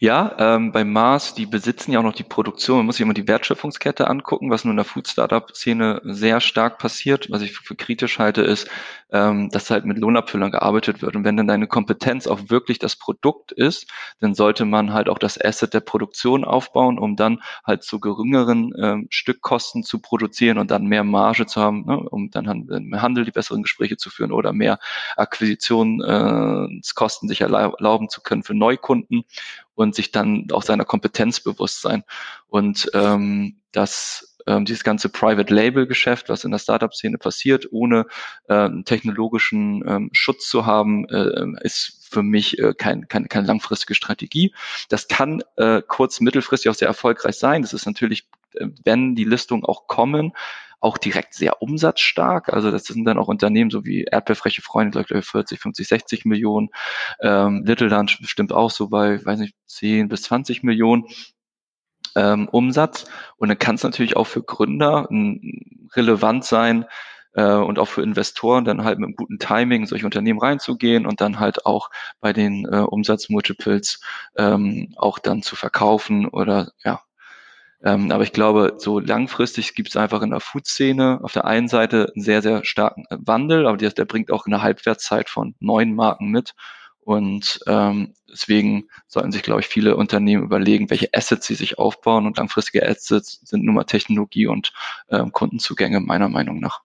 [0.00, 2.78] Ja, ähm, bei Mars, die besitzen ja auch noch die Produktion.
[2.78, 7.30] Man muss sich immer die Wertschöpfungskette angucken, was nur in der Food-Startup-Szene sehr stark passiert.
[7.30, 8.68] Was ich für, kritisch halte, ist,
[9.12, 11.16] ähm, dass halt mit Lohnabfüllern gearbeitet wird.
[11.16, 13.86] Und wenn dann deine Kompetenz auch wirklich das Produkt ist,
[14.20, 18.72] dann sollte man halt auch das Asset der Produktion aufbauen, um dann halt zu geringeren
[18.80, 23.24] ähm, Stückkosten zu produzieren und dann mehr Marge zu haben, ne, um dann im Handel
[23.24, 24.78] die besseren Gespräche zu führen oder mehr
[25.16, 29.24] Akquisitionskosten sich erlauben zu können für Neukunden
[29.74, 32.04] und sich dann auch seiner Kompetenz bewusst sein.
[32.48, 38.06] Und ähm, das ähm, dieses ganze Private Label Geschäft, was in der Startup-Szene passiert, ohne
[38.48, 43.94] äh, technologischen ähm, Schutz zu haben, äh, ist für mich äh, kein, kein, keine langfristige
[43.94, 44.54] Strategie.
[44.88, 47.62] Das kann äh, kurz-, mittelfristig auch sehr erfolgreich sein.
[47.62, 50.32] Das ist natürlich, äh, wenn die Listungen auch kommen,
[50.80, 52.52] auch direkt sehr umsatzstark.
[52.52, 56.24] Also das sind dann auch Unternehmen so wie Erdbeerfreche Freunde, glaube ich, 40, 50, 60
[56.24, 56.68] Millionen.
[57.20, 61.06] Ähm, Little Lunch bestimmt auch so bei, weiß nicht, 10 bis 20 Millionen
[62.14, 63.06] ähm, Umsatz.
[63.36, 65.40] Und dann kann es natürlich auch für Gründer m,
[65.94, 66.84] relevant sein,
[67.38, 71.20] äh, und auch für Investoren dann halt mit einem guten Timing solche Unternehmen reinzugehen und
[71.20, 74.00] dann halt auch bei den äh, Umsatzmultiples
[74.36, 77.00] ähm, auch dann zu verkaufen oder ja,
[77.84, 81.68] ähm, aber ich glaube, so langfristig gibt es einfach in der Food-Szene auf der einen
[81.68, 85.94] Seite einen sehr, sehr starken Wandel, aber der, der bringt auch eine Halbwertszeit von neun
[85.94, 86.54] Marken mit.
[87.00, 92.26] Und ähm, deswegen sollten sich, glaube ich, viele Unternehmen überlegen, welche Assets sie sich aufbauen.
[92.26, 94.72] Und langfristige Assets sind nun mal Technologie und
[95.08, 96.82] ähm, Kundenzugänge, meiner Meinung nach.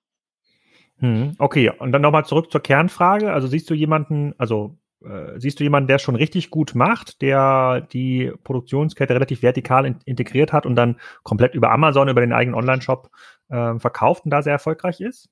[1.03, 3.33] Hm, okay, und dann nochmal zurück zur Kernfrage.
[3.33, 7.81] Also siehst du jemanden, also äh, siehst du jemanden, der schon richtig gut macht, der
[7.91, 12.55] die Produktionskette relativ vertikal in integriert hat und dann komplett über Amazon, über den eigenen
[12.55, 13.09] Online-Shop
[13.49, 15.27] äh, verkauft und da sehr erfolgreich ist?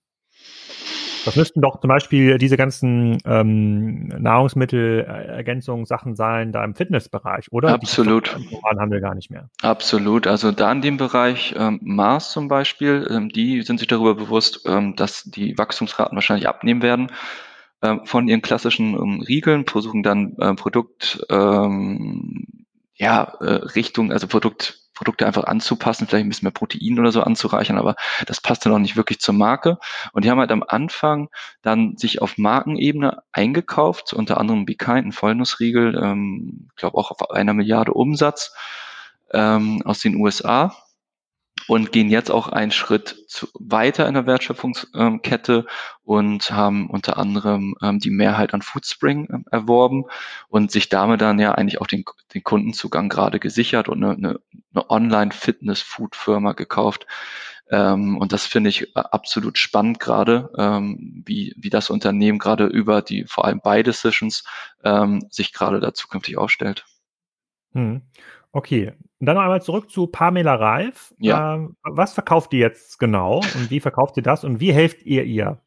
[1.25, 7.73] Das müssten doch zum Beispiel diese ganzen ähm, Nahrungsmittelergänzungen Sachen sein, da im Fitnessbereich, oder?
[7.73, 8.35] Absolut.
[8.37, 9.49] Die normalen Handel gar nicht mehr.
[9.61, 10.27] Absolut.
[10.27, 14.61] Also da in dem Bereich ähm, Mars zum Beispiel, ähm, die sind sich darüber bewusst,
[14.65, 17.11] ähm, dass die Wachstumsraten wahrscheinlich abnehmen werden
[17.81, 24.27] ähm, von ihren klassischen ähm, Riegeln, versuchen dann äh, Produkt ähm, ja, äh, Richtung, also
[24.27, 27.95] Produkt, Produkte einfach anzupassen, vielleicht ein bisschen mehr Protein oder so anzureichern, aber
[28.27, 29.79] das passt dann auch nicht wirklich zur Marke.
[30.13, 31.29] Und die haben halt am Anfang
[31.63, 37.31] dann sich auf Markenebene eingekauft, unter anderem Be Kind, ein Vollnussriegel, ähm, glaube auch auf
[37.31, 38.53] einer Milliarde Umsatz
[39.33, 40.71] ähm, aus den USA
[41.71, 45.65] und gehen jetzt auch einen Schritt zu, weiter in der Wertschöpfungskette
[46.03, 50.03] und haben unter anderem ähm, die Mehrheit an Foodspring ähm, erworben
[50.49, 52.03] und sich damit dann ja eigentlich auch den,
[52.33, 54.17] den Kundenzugang gerade gesichert und eine,
[54.73, 57.07] eine, Online-Fitness-Food-Firma gekauft.
[57.69, 62.65] Ähm, und das finde ich äh, absolut spannend gerade, ähm, wie, wie das Unternehmen gerade
[62.65, 64.43] über die vor allem Buy Decisions
[64.83, 66.83] ähm, sich gerade da zukünftig aufstellt.
[67.71, 68.01] Hm.
[68.53, 71.13] Okay, und dann noch einmal zurück zu Pamela Reif.
[71.19, 71.55] Ja.
[71.55, 75.23] Ähm, was verkauft ihr jetzt genau und wie verkauft ihr das und wie helft ihr
[75.23, 75.61] ihr?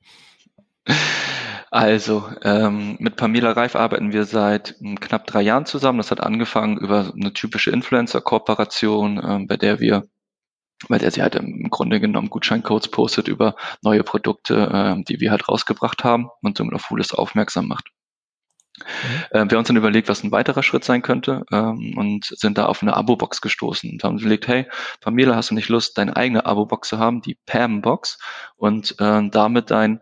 [1.70, 5.98] Also, ähm, mit Pamela Reif arbeiten wir seit ähm, knapp drei Jahren zusammen.
[5.98, 10.08] Das hat angefangen über eine typische Influencer-Kooperation, ähm, bei der wir
[10.88, 15.30] bei der sie halt im Grunde genommen Gutscheincodes postet über neue Produkte, ähm, die wir
[15.30, 17.90] halt rausgebracht haben und somit auf Foolis aufmerksam macht.
[18.78, 19.24] Mhm.
[19.30, 22.58] Äh, wir haben uns dann überlegt, was ein weiterer Schritt sein könnte ähm, und sind
[22.58, 24.66] da auf eine Abo-Box gestoßen und haben überlegt, hey,
[25.00, 28.18] Pamela, hast du nicht Lust, deine eigene Abo-Box zu haben, die Pam-Box
[28.56, 30.00] und äh, damit dein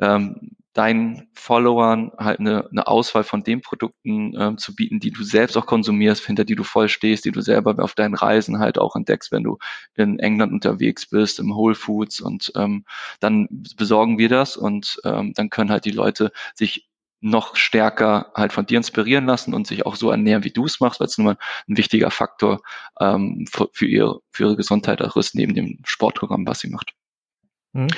[0.00, 5.24] ähm, deinen Followern halt eine, eine Auswahl von den Produkten ähm, zu bieten, die du
[5.24, 8.78] selbst auch konsumierst, hinter die du voll stehst, die du selber auf deinen Reisen halt
[8.78, 9.58] auch entdeckst, wenn du
[9.96, 12.84] in England unterwegs bist, im Whole Foods und ähm,
[13.18, 16.87] dann besorgen wir das und ähm, dann können halt die Leute sich
[17.20, 20.80] noch stärker halt von dir inspirieren lassen und sich auch so ernähren, wie du es
[20.80, 22.60] machst, weil es nun mal ein wichtiger Faktor
[23.00, 26.92] ähm, für, für, ihr, für ihre Gesundheit auch ist, neben dem Sportprogramm, was sie macht.
[27.72, 27.88] Mhm.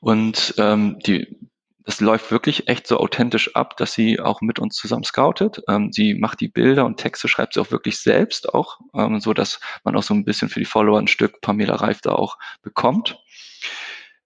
[0.00, 1.38] Und ähm, die,
[1.86, 5.62] das läuft wirklich echt so authentisch ab, dass sie auch mit uns zusammen scoutet.
[5.68, 9.32] Ähm, sie macht die Bilder und Texte, schreibt sie auch wirklich selbst auch, ähm, so
[9.32, 12.38] dass man auch so ein bisschen für die Follower ein Stück Pamela Reif da auch
[12.62, 13.20] bekommt.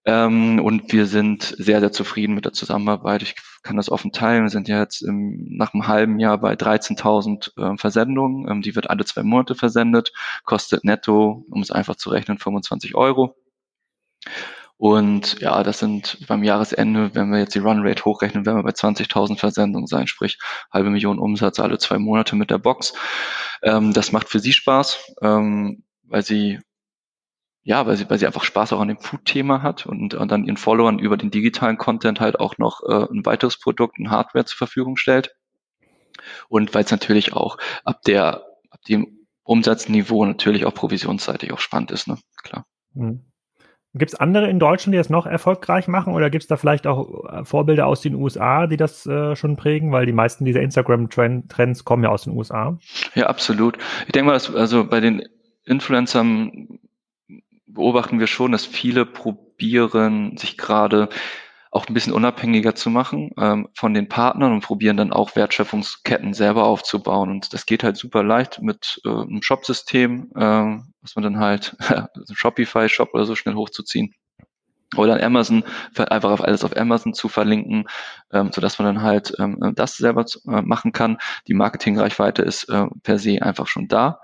[0.05, 3.21] Ähm, und wir sind sehr, sehr zufrieden mit der Zusammenarbeit.
[3.21, 4.43] Ich kann das offen teilen.
[4.43, 8.49] Wir sind ja jetzt im, nach einem halben Jahr bei 13.000 äh, Versendungen.
[8.49, 10.11] Ähm, die wird alle zwei Monate versendet,
[10.43, 13.35] kostet netto, um es einfach zu rechnen, 25 Euro.
[14.77, 18.71] Und ja, das sind beim Jahresende, wenn wir jetzt die Runrate hochrechnen, werden wir bei
[18.71, 20.39] 20.000 Versendungen sein, sprich
[20.73, 22.93] halbe Million Umsatz alle zwei Monate mit der Box.
[23.61, 26.59] Ähm, das macht für sie Spaß, ähm, weil sie
[27.63, 30.45] ja, weil sie, weil sie einfach Spaß auch an dem Food-Thema hat und, und dann
[30.45, 34.45] ihren Followern über den digitalen Content halt auch noch äh, ein weiteres Produkt, ein Hardware
[34.45, 35.35] zur Verfügung stellt.
[36.49, 41.91] Und weil es natürlich auch ab der, ab dem Umsatzniveau natürlich auch provisionsseitig auch spannend
[41.91, 42.17] ist, ne?
[42.43, 42.65] Klar.
[42.93, 43.25] Mhm.
[43.93, 46.87] Gibt es andere in Deutschland, die das noch erfolgreich machen oder gibt es da vielleicht
[46.87, 49.91] auch äh, Vorbilder aus den USA, die das äh, schon prägen?
[49.91, 52.77] Weil die meisten dieser Instagram-Trends kommen ja aus den USA.
[53.15, 53.77] Ja, absolut.
[54.05, 55.23] Ich denke mal, dass also bei den
[55.65, 56.79] Influencern
[57.73, 61.09] beobachten wir schon, dass viele probieren, sich gerade
[61.71, 66.33] auch ein bisschen unabhängiger zu machen ähm, von den Partnern und probieren dann auch Wertschöpfungsketten
[66.33, 67.29] selber aufzubauen.
[67.29, 71.77] Und das geht halt super leicht mit äh, einem Shop-System, äh, was man dann halt,
[72.13, 74.13] also Shopify-Shop oder so schnell hochzuziehen.
[74.97, 75.63] Oder Amazon,
[75.95, 77.85] einfach auf alles auf Amazon zu verlinken,
[78.33, 81.17] ähm, so dass man dann halt ähm, das selber äh, machen kann.
[81.47, 84.19] Die Marketingreichweite ist äh, per se einfach schon da.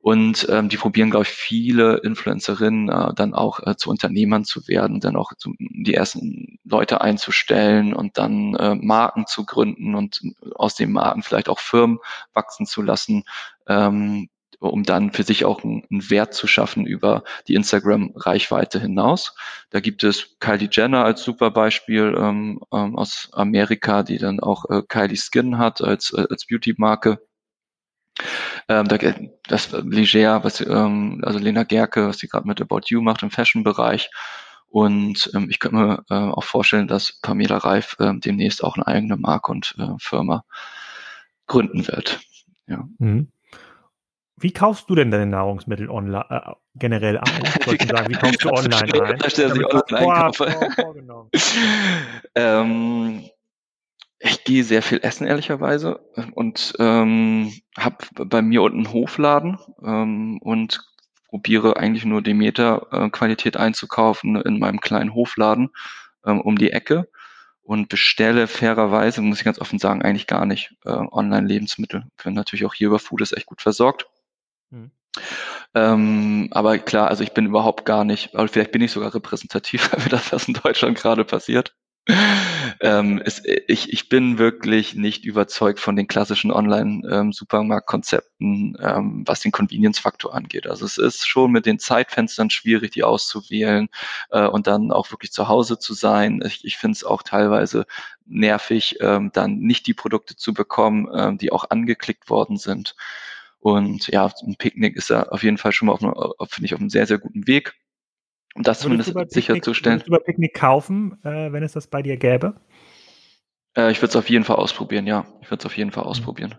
[0.00, 4.68] Und ähm, die probieren, glaube ich, viele Influencerinnen äh, dann auch äh, zu Unternehmern zu
[4.68, 10.20] werden, dann auch zu, die ersten Leute einzustellen und dann äh, Marken zu gründen und
[10.54, 11.98] aus den Marken vielleicht auch Firmen
[12.32, 13.24] wachsen zu lassen,
[13.66, 14.28] ähm,
[14.60, 19.34] um dann für sich auch einen, Wert zu schaffen über die Instagram-Reichweite hinaus.
[19.70, 24.64] Da gibt es Kylie Jenner als super Beispiel ähm, ähm, aus Amerika, die dann auch
[24.70, 27.20] äh, Kylie Skin hat als, äh, als Beauty-Marke
[28.68, 28.86] ähm,
[29.48, 33.30] das Leger, was ähm, also Lena Gerke, was sie gerade mit About You macht im
[33.30, 34.10] Fashion-Bereich.
[34.68, 38.86] Und ähm, ich könnte mir äh, auch vorstellen, dass Pamela Reif äh, demnächst auch eine
[38.86, 40.44] eigene Marke und äh, Firma
[41.46, 42.20] gründen wird.
[42.66, 42.86] Ja.
[42.98, 43.32] Mhm.
[44.40, 47.42] Wie kaufst du denn deine Nahrungsmittel online äh, generell ein?
[47.72, 49.18] Ich sagen, wie kaufst du online ein?
[49.18, 51.30] Da steht, dass ich online kaufe.
[52.34, 53.24] ähm,
[54.20, 56.00] ich gehe sehr viel essen, ehrlicherweise,
[56.34, 60.80] und ähm, habe bei mir unten einen Hofladen ähm, und
[61.28, 65.70] probiere eigentlich nur Demeter-Qualität äh, einzukaufen in meinem kleinen Hofladen
[66.24, 67.08] ähm, um die Ecke
[67.62, 72.04] und bestelle fairerweise, muss ich ganz offen sagen, eigentlich gar nicht äh, Online-Lebensmittel.
[72.16, 74.06] Können natürlich auch hier über Food ist echt gut versorgt.
[74.70, 74.90] Hm.
[75.74, 79.82] Ähm, aber klar, also ich bin überhaupt gar nicht, oder vielleicht bin ich sogar repräsentativ
[79.98, 81.74] für das, was in Deutschland gerade passiert
[82.80, 89.40] ähm, es, ich, ich bin wirklich nicht überzeugt von den klassischen Online-Supermarktkonzepten, ähm, ähm, was
[89.40, 90.66] den Convenience-Faktor angeht.
[90.66, 93.88] Also es ist schon mit den Zeitfenstern schwierig, die auszuwählen
[94.30, 96.42] äh, und dann auch wirklich zu Hause zu sein.
[96.44, 97.86] Ich, ich finde es auch teilweise
[98.26, 102.94] nervig, ähm, dann nicht die Produkte zu bekommen, ähm, die auch angeklickt worden sind.
[103.60, 106.80] Und ja, ein Picknick ist ja auf jeden Fall schon mal auf, finde ich, auf
[106.80, 107.74] einem sehr, sehr guten Weg
[108.58, 109.98] um das zumindest sicherzustellen.
[109.98, 112.60] Würdest du über Picknick kaufen, äh, wenn es das bei dir gäbe?
[113.76, 115.26] Äh, ich würde es auf jeden Fall ausprobieren, ja.
[115.40, 116.56] Ich würde es auf jeden Fall ausprobieren.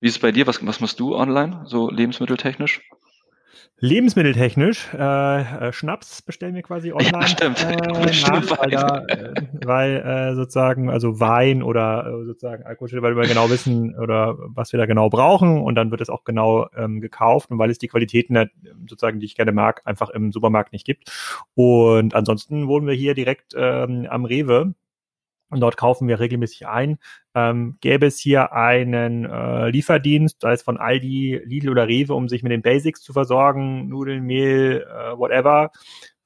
[0.00, 0.46] Wie ist es bei dir?
[0.46, 2.80] Was, was machst du online, so lebensmitteltechnisch?
[3.84, 7.10] Lebensmitteltechnisch, äh, äh, Schnaps bestellen wir quasi online.
[7.12, 7.64] Ja, stimmt.
[7.64, 7.76] Äh,
[8.30, 13.26] nach, weil, da, äh, weil äh, sozusagen, also Wein oder äh, sozusagen Alkohol, weil wir
[13.26, 17.00] genau wissen oder was wir da genau brauchen und dann wird es auch genau ähm,
[17.00, 18.48] gekauft und weil es die Qualitäten
[18.88, 21.10] sozusagen, die ich gerne mag, einfach im Supermarkt nicht gibt.
[21.54, 24.74] Und ansonsten wohnen wir hier direkt ähm, am Rewe
[25.52, 26.98] und dort kaufen wir regelmäßig ein.
[27.34, 32.28] Ähm, gäbe es hier einen äh, Lieferdienst, sei es von Aldi, Lidl oder Rewe, um
[32.28, 35.70] sich mit den Basics zu versorgen, Nudeln, Mehl, äh, whatever,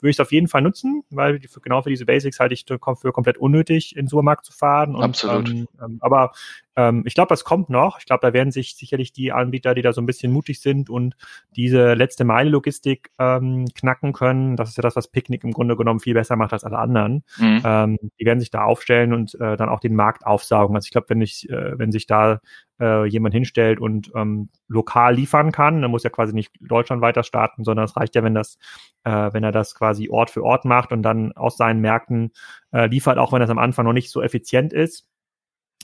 [0.01, 2.65] würde ich es auf jeden Fall nutzen, weil für, genau für diese Basics halte ich
[2.67, 4.95] für komplett unnötig, in den Supermarkt zu fahren.
[4.95, 5.49] Und, Absolut.
[5.49, 6.31] Ähm, ähm, aber
[6.77, 7.99] ähm, ich glaube, das kommt noch.
[7.99, 10.91] Ich glaube, da werden sich sicherlich die Anbieter, die da so ein bisschen mutig sind
[10.91, 11.17] und
[11.57, 14.57] diese letzte Meile Logistik ähm, knacken können.
[14.57, 17.25] Das ist ja das, was Picknick im Grunde genommen viel besser macht als alle anderen.
[17.39, 17.63] Mhm.
[17.65, 20.77] Ähm, die werden sich da aufstellen und äh, dann auch den Markt aufsaugen.
[20.77, 22.41] Also ich glaube, wenn ich, äh, wenn sich da
[22.79, 27.23] äh, jemand hinstellt und ähm, lokal liefern kann, dann muss ja quasi nicht Deutschland weiter
[27.23, 28.59] starten, sondern es reicht ja, wenn das,
[29.05, 32.33] äh, wenn er das quasi Ort für Ort macht und dann aus seinen Märkten
[32.73, 35.09] äh, liefert, auch wenn das am Anfang noch nicht so effizient ist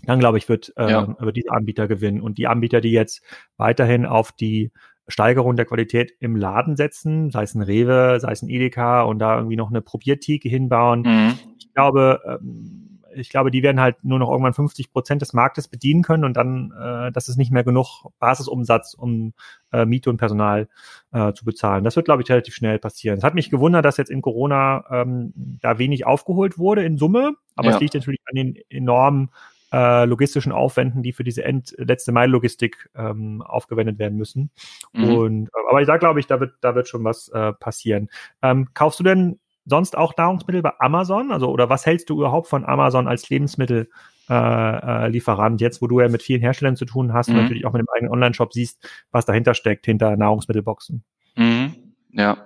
[0.04, 1.16] dann glaube ich, wird, äh, ja.
[1.18, 2.20] wird dieser Anbieter gewinnen.
[2.20, 3.22] Und die Anbieter, die jetzt
[3.56, 4.72] weiterhin auf die
[5.08, 9.18] Steigerung der Qualität im Laden setzen, sei es ein Rewe, sei es ein Edeka und
[9.18, 11.02] da irgendwie noch eine Probiertheke hinbauen.
[11.02, 11.38] Mhm.
[11.58, 15.68] Ich glaube, ähm, ich glaube, die werden halt nur noch irgendwann 50 Prozent des Marktes
[15.68, 19.34] bedienen können und dann, äh, das ist nicht mehr genug Basisumsatz, um
[19.72, 20.68] äh, Miete und Personal
[21.12, 21.84] äh, zu bezahlen.
[21.84, 23.18] Das wird, glaube ich, relativ schnell passieren.
[23.18, 27.34] Es hat mich gewundert, dass jetzt in Corona ähm, da wenig aufgeholt wurde in Summe,
[27.56, 27.74] aber ja.
[27.74, 29.30] es liegt natürlich an den enormen
[29.72, 34.50] äh, logistischen Aufwänden, die für diese End letzte Meile-Logistik ähm, aufgewendet werden müssen.
[34.92, 35.04] Mhm.
[35.14, 38.10] Und äh, aber da glaube ich, da wird, da wird schon was äh, passieren.
[38.42, 41.32] Ähm, kaufst du denn sonst auch Nahrungsmittel bei Amazon?
[41.32, 43.88] Also, oder was hältst du überhaupt von Amazon als Lebensmittel?
[44.28, 47.34] Äh, äh, Lieferant, jetzt wo du ja mit vielen Herstellern zu tun hast mhm.
[47.34, 51.02] und natürlich auch mit dem eigenen Online-Shop siehst, was dahinter steckt, hinter Nahrungsmittelboxen.
[51.36, 51.74] Mhm.
[52.12, 52.38] Ja.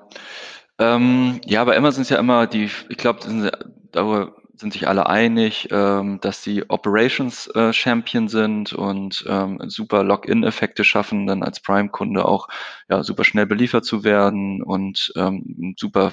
[0.79, 3.21] Ähm, ja, bei Amazon ist ja immer die, ich glaube,
[3.93, 10.03] darüber sind sich alle einig, ähm, dass sie Operations äh, Champion sind und ähm, super
[10.03, 12.49] Login-Effekte schaffen, dann als Prime-Kunde auch
[12.89, 16.13] ja, super schnell beliefert zu werden und ähm, super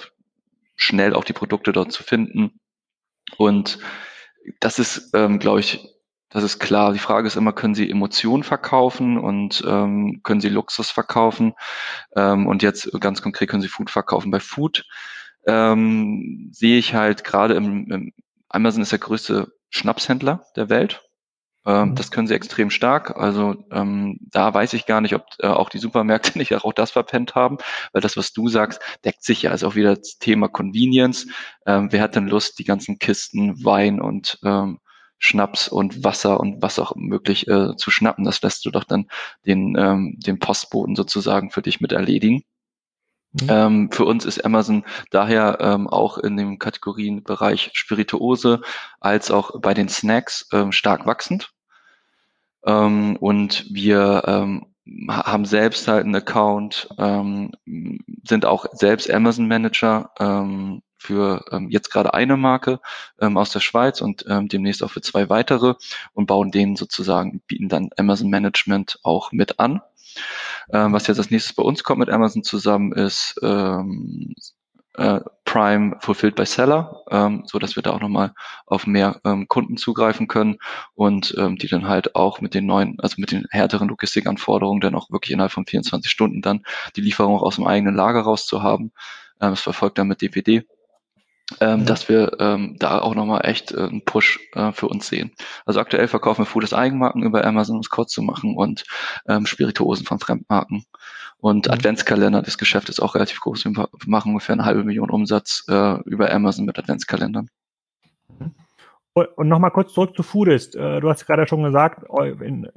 [0.76, 2.60] schnell auch die Produkte dort zu finden.
[3.38, 3.80] Und
[4.60, 5.88] das ist, ähm, glaube ich,
[6.30, 6.94] das ist klar.
[6.94, 11.54] Die Frage ist immer, können Sie Emotionen verkaufen und ähm, können Sie Luxus verkaufen?
[12.16, 14.32] Ähm, und jetzt ganz konkret können Sie Food verkaufen.
[14.32, 14.84] Bei Food
[15.46, 18.14] ähm, sehe ich halt gerade im, im
[18.54, 21.02] Amazon ist der größte Schnapshändler der Welt.
[21.66, 21.96] Ähm, mhm.
[21.96, 23.18] Das können sie extrem stark.
[23.18, 26.92] Also ähm, da weiß ich gar nicht, ob äh, auch die Supermärkte nicht auch das
[26.92, 27.58] verpennt haben,
[27.92, 29.52] weil das, was du sagst, deckt sich ja.
[29.52, 31.28] Also auch wieder das Thema Convenience.
[31.66, 34.80] Ähm, wer hat denn Lust, die ganzen Kisten Wein und ähm,
[35.18, 38.26] Schnaps und Wasser und was auch möglich äh, zu schnappen?
[38.26, 39.08] Das lässt du doch dann
[39.46, 42.44] den, ähm, den Postboten sozusagen für dich mit erledigen.
[43.34, 43.48] Mhm.
[43.50, 48.62] Ähm, für uns ist Amazon daher ähm, auch in dem Kategorienbereich Spirituose
[49.00, 51.52] als auch bei den Snacks ähm, stark wachsend.
[52.66, 54.68] Ähm, und wir ähm,
[55.10, 57.52] haben selbst halt einen Account, ähm,
[58.24, 60.12] sind auch selbst Amazon Manager
[60.98, 62.82] für jetzt gerade eine Marke
[63.18, 65.76] aus der Schweiz und demnächst auch für zwei weitere
[66.14, 69.82] und bauen denen sozusagen, bieten dann Amazon Management auch mit an.
[70.72, 74.34] Ähm, was jetzt als nächstes bei uns kommt mit Amazon zusammen ist ähm,
[74.96, 78.34] äh, Prime Fulfilled by Seller, ähm, so dass wir da auch nochmal
[78.66, 80.58] auf mehr ähm, Kunden zugreifen können
[80.96, 84.96] und ähm, die dann halt auch mit den neuen, also mit den härteren Logistikanforderungen dann
[84.96, 86.64] auch wirklich innerhalb von 24 Stunden dann
[86.96, 88.92] die Lieferung aus dem eigenen Lager rauszuhaben.
[89.42, 90.66] Ähm, das verfolgt dann mit DPD
[91.60, 91.86] ähm, ja.
[91.86, 95.32] dass wir ähm, da auch nochmal echt äh, einen Push äh, für uns sehen.
[95.66, 98.84] Also aktuell verkaufen wir Food Eigenmarken über Amazon, um es kurz zu machen, und
[99.28, 100.86] ähm, Spirituosen von Fremdmarken.
[101.38, 101.74] Und mhm.
[101.74, 103.66] Adventskalender, das Geschäft ist auch relativ groß.
[103.66, 107.50] Wir machen ungefähr eine halbe Million Umsatz äh, über Amazon mit Adventskalendern.
[109.16, 110.76] Und nochmal kurz zurück zu Foodist.
[110.76, 112.04] Äh, du hast gerade schon gesagt,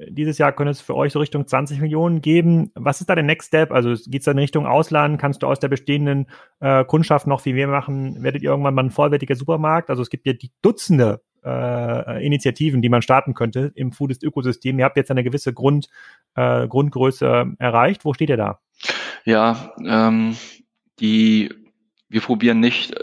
[0.07, 2.71] dieses Jahr könnte es für euch so Richtung 20 Millionen geben.
[2.75, 3.71] Was ist da der Next Step?
[3.71, 5.19] Also geht es da in Richtung Ausland?
[5.19, 6.27] Kannst du aus der bestehenden
[6.59, 8.21] äh, Kundschaft noch viel mehr machen?
[8.21, 9.89] Werdet ihr irgendwann mal ein vollwertiger Supermarkt?
[9.89, 14.77] Also es gibt ja die Dutzende äh, Initiativen, die man starten könnte im Foodist-Ökosystem.
[14.77, 15.89] Ihr habt jetzt eine gewisse Grund,
[16.35, 18.05] äh, Grundgröße erreicht.
[18.05, 18.59] Wo steht ihr da?
[19.25, 20.35] Ja, ähm,
[20.99, 21.49] die
[22.09, 22.93] wir probieren nicht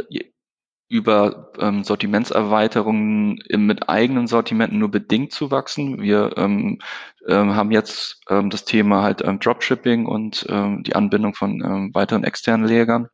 [0.89, 6.01] über ähm, Sortimentserweiterungen im, mit eigenen Sortimenten nur bedingt zu wachsen.
[6.01, 6.79] Wir ähm,
[7.27, 11.91] ähm, haben jetzt ähm, das Thema halt ähm, Dropshipping und ähm, die Anbindung von ähm,
[11.95, 13.09] weiteren externen Legern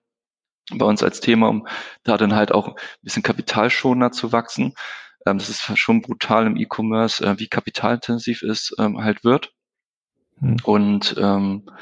[0.72, 1.66] bei uns als Thema, um
[2.04, 4.74] da dann halt auch ein bisschen kapitalschonender zu wachsen.
[5.26, 9.52] Ähm, das ist schon brutal im E-Commerce, äh, wie kapitalintensiv es ähm, halt wird.
[10.40, 10.56] Hm.
[10.64, 11.72] Und ähm, äh,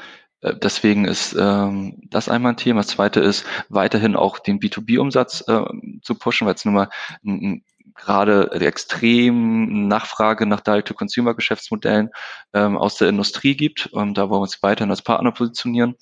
[0.41, 2.81] deswegen ist ähm, das einmal ein Thema.
[2.81, 5.61] Das zweite ist, weiterhin auch den B2B-Umsatz äh,
[6.01, 6.89] zu pushen, weil es nun mal
[7.95, 12.09] gerade extrem Nachfrage nach Direct-to-Consumer-Geschäftsmodellen
[12.53, 13.89] ähm, aus der Industrie gibt.
[13.93, 15.95] Ähm, da wollen wir uns weiterhin als Partner positionieren.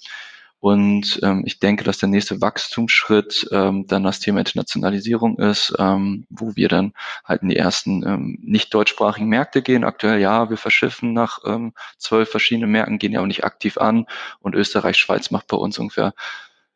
[0.68, 6.26] Und ähm, ich denke, dass der nächste Wachstumsschritt ähm, dann das Thema Internationalisierung ist, ähm,
[6.30, 6.92] wo wir dann
[7.24, 9.86] halt in die ersten ähm, nicht deutschsprachigen Märkte gehen.
[9.86, 14.08] Aktuell ja, wir verschiffen nach ähm, zwölf verschiedenen Märkten, gehen ja auch nicht aktiv an.
[14.42, 16.14] Und Österreich, Schweiz macht bei uns ungefähr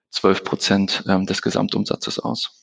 [0.10, 2.61] zwölf Prozent ähm, des Gesamtumsatzes aus.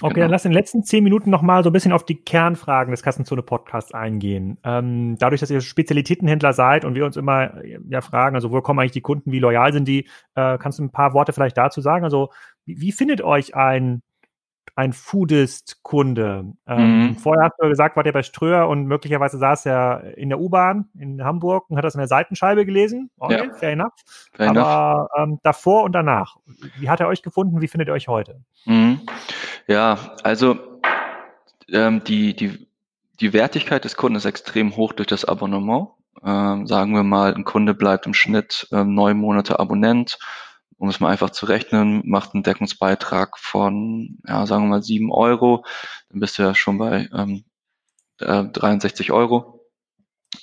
[0.00, 0.24] Okay, genau.
[0.24, 3.02] dann lass in den letzten zehn Minuten nochmal so ein bisschen auf die Kernfragen des
[3.02, 4.56] Kassenzone-Podcasts eingehen.
[4.62, 8.78] Ähm, dadurch, dass ihr Spezialitätenhändler seid und wir uns immer ja fragen, also wo kommen
[8.78, 11.80] eigentlich die Kunden, wie loyal sind die, äh, kannst du ein paar Worte vielleicht dazu
[11.80, 12.04] sagen?
[12.04, 12.30] Also
[12.64, 14.02] wie, wie findet euch ein
[14.78, 16.52] ein Foodist-Kunde.
[16.68, 17.16] Ähm, mhm.
[17.16, 20.88] Vorher hast du gesagt, wart ihr bei Ströer und möglicherweise saß er in der U-Bahn
[20.96, 23.10] in Hamburg und hat das in der Seitenscheibe gelesen.
[23.18, 23.54] Okay, ja.
[23.54, 23.94] fair enough.
[24.32, 26.36] Fair Aber ähm, davor und danach,
[26.78, 27.60] wie hat er euch gefunden?
[27.60, 28.40] Wie findet ihr euch heute?
[28.66, 29.00] Mhm.
[29.68, 30.58] Ja, also
[31.70, 32.68] ähm, die, die,
[33.20, 35.90] die Wertigkeit des Kunden ist extrem hoch durch das Abonnement.
[36.24, 40.18] Ähm, sagen wir mal, ein Kunde bleibt im Schnitt ähm, neun Monate Abonnent
[40.78, 45.12] um es mal einfach zu rechnen, macht einen Deckungsbeitrag von, ja, sagen wir mal sieben
[45.12, 45.64] Euro,
[46.08, 47.44] dann bist du ja schon bei ähm,
[48.20, 49.57] äh, 63 Euro.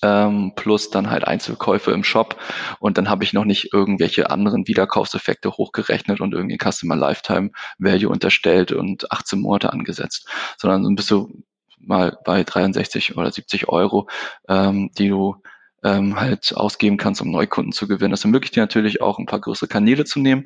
[0.01, 2.39] Ähm, plus dann halt Einzelkäufe im Shop.
[2.79, 8.09] Und dann habe ich noch nicht irgendwelche anderen Wiederkaufseffekte hochgerechnet und irgendwie Customer Lifetime Value
[8.09, 10.27] unterstellt und 18 Monate angesetzt,
[10.57, 11.43] sondern dann bist du
[11.79, 14.07] mal bei 63 oder 70 Euro,
[14.47, 15.35] ähm, die du
[15.85, 18.11] ähm, halt ausgeben kannst, um Neukunden zu gewinnen.
[18.11, 20.45] Das ermöglicht dir natürlich auch ein paar größere Kanäle zu nehmen,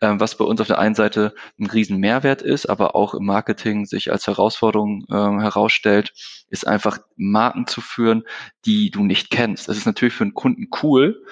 [0.00, 3.26] ähm, was bei uns auf der einen Seite ein riesen Mehrwert ist, aber auch im
[3.26, 6.12] Marketing sich als Herausforderung ähm, herausstellt,
[6.48, 8.24] ist einfach Marken zu führen,
[8.64, 9.68] die du nicht kennst.
[9.68, 11.22] Das ist natürlich für einen Kunden cool,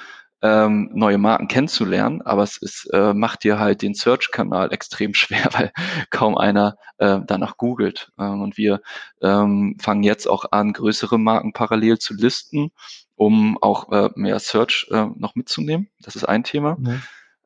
[0.42, 5.48] ähm, neue Marken kennenzulernen, aber es ist, äh, macht dir halt den Search-Kanal extrem schwer,
[5.52, 5.72] weil
[6.10, 8.10] kaum einer äh, danach googelt.
[8.18, 8.80] Ähm, und wir
[9.22, 12.70] ähm, fangen jetzt auch an, größere Marken parallel zu listen
[13.16, 15.88] um auch äh, mehr Search äh, noch mitzunehmen.
[16.00, 16.76] Das ist ein Thema.
[16.78, 17.02] Mhm.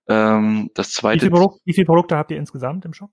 [0.08, 1.22] Ähm, das zweite.
[1.22, 3.10] Wie, viel Produkt, wie viele Produkte habt ihr insgesamt im Shop?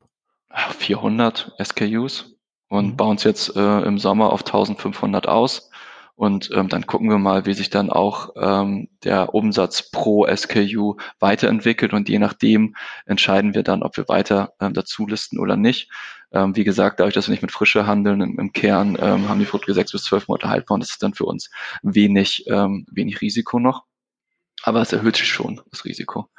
[0.80, 2.36] 400 SKUs
[2.68, 2.98] und mhm.
[2.98, 5.70] bauen es jetzt äh, im Sommer auf 1500 aus.
[6.18, 10.96] Und ähm, dann gucken wir mal, wie sich dann auch ähm, der Umsatz pro SKU
[11.20, 11.94] weiterentwickelt.
[11.94, 15.92] Und je nachdem entscheiden wir dann, ob wir weiter ähm, dazu listen oder nicht.
[16.32, 19.40] Ähm, wie gesagt, dadurch, dass wir nicht mit Frische handeln, im, im Kern ähm, haben
[19.40, 21.52] die Produkte sechs bis zwölf Monate haltbar und das ist dann für uns
[21.84, 23.84] wenig, ähm, wenig Risiko noch.
[24.64, 26.30] Aber es erhöht sich schon, das Risiko.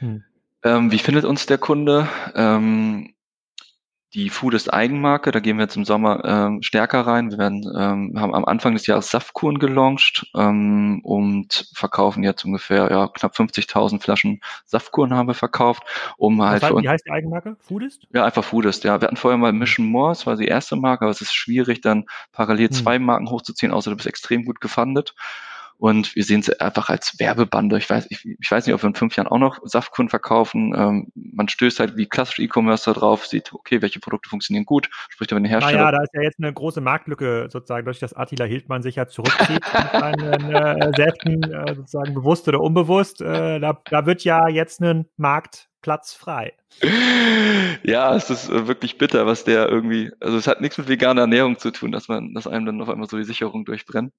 [0.00, 0.24] Hm.
[0.64, 2.08] Ähm, wie findet uns der Kunde?
[2.34, 3.11] Ähm,
[4.14, 7.30] die Food ist Eigenmarke, da gehen wir jetzt im Sommer ähm, stärker rein.
[7.30, 12.90] Wir werden, ähm, haben am Anfang des Jahres Saftkuren gelauncht ähm, und verkaufen jetzt ungefähr
[12.90, 15.84] ja, knapp 50.000 Flaschen Saftkuren haben wir verkauft,
[16.18, 16.62] um halt.
[16.62, 17.56] Heißt, wie heißt die Eigenmarke?
[17.60, 18.06] Foodist?
[18.12, 19.00] Ja, einfach Foodist, ja.
[19.00, 21.80] Wir hatten vorher mal Mission More, das war die erste Marke, aber es ist schwierig,
[21.80, 22.72] dann parallel hm.
[22.72, 25.14] zwei Marken hochzuziehen, außer du bist extrem gut gefundet.
[25.82, 27.76] Und wir sehen es einfach als Werbebande.
[27.76, 30.72] Ich weiß, ich, ich weiß nicht, ob wir in fünf Jahren auch noch Saftkunden verkaufen.
[30.76, 34.88] Ähm, man stößt halt wie klassisch E-Commerce da drauf, sieht, okay, welche Produkte funktionieren gut,
[35.08, 35.78] spricht aber den Hersteller.
[35.78, 39.08] Naja, da ist ja jetzt eine große Marktlücke sozusagen, durch das Attila Hildmann sich ja
[39.08, 43.20] zurückzieht mit seinen äh, Säften, äh, sozusagen bewusst oder unbewusst.
[43.20, 46.52] Äh, da, da wird ja jetzt ein Marktplatz frei.
[47.82, 51.22] Ja, es ist äh, wirklich bitter, was der irgendwie, also es hat nichts mit veganer
[51.22, 54.12] Ernährung zu tun, dass man, dass einem dann auf einmal so die Sicherung durchbrennt.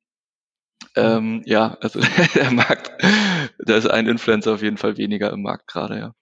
[0.96, 2.00] Ähm, ja, also
[2.36, 2.92] der Markt,
[3.60, 6.16] da ist ein Influencer auf jeden Fall weniger im Markt gerade, ja.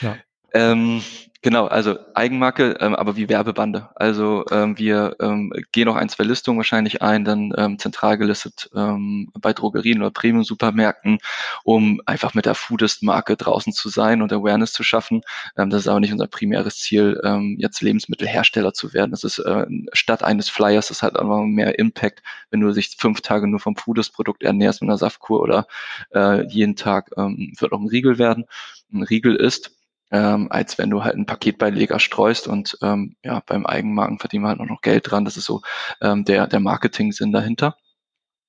[0.00, 0.16] ja.
[0.52, 1.02] Ähm,
[1.42, 3.88] genau, also Eigenmarke, ähm, aber wie Werbebande.
[3.96, 8.70] Also ähm, wir ähm, gehen auch ein, zwei Listungen wahrscheinlich ein, dann ähm, zentral gelistet
[8.74, 11.18] ähm, bei Drogerien oder Premium-Supermärkten,
[11.64, 15.22] um einfach mit der Foodist-Marke draußen zu sein und Awareness zu schaffen.
[15.56, 19.10] Ähm, das ist aber nicht unser primäres Ziel, ähm, jetzt Lebensmittelhersteller zu werden.
[19.10, 23.20] Das ist äh, statt eines Flyers, das hat einfach mehr Impact, wenn du dich fünf
[23.20, 25.66] Tage nur vom Foodist-Produkt ernährst mit einer Saftkur oder
[26.14, 28.46] äh, jeden Tag ähm, wird auch ein Riegel werden,
[28.92, 29.75] ein Riegel ist
[30.10, 34.48] ähm, als wenn du halt einen Paketbeileger streust und ähm, ja, beim Eigenmarken verdienen wir
[34.48, 35.24] halt auch noch Geld dran.
[35.24, 35.62] Das ist so
[36.00, 37.76] ähm, der, der Marketing-Sinn dahinter.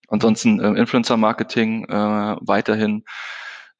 [0.07, 3.03] Ansonsten ähm, Influencer-Marketing äh, weiterhin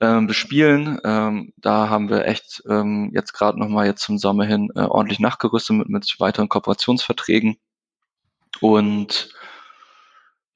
[0.01, 0.99] ähm, bespielen.
[1.03, 5.19] Ähm, da haben wir echt ähm, jetzt gerade nochmal jetzt zum Sommer hin äh, ordentlich
[5.19, 7.57] nachgerüstet mit, mit weiteren Kooperationsverträgen.
[8.59, 9.29] Und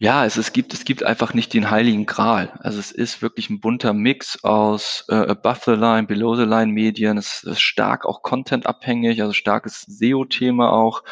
[0.02, 2.58] ja, es, es gibt es gibt einfach nicht den heiligen Gral.
[2.64, 6.74] Also es ist wirklich ein bunter Mix aus äh, above the line, below the line
[6.74, 7.20] Medien.
[7.20, 11.04] Es ist stark auch Content abhängig, also starkes SEO-Thema auch,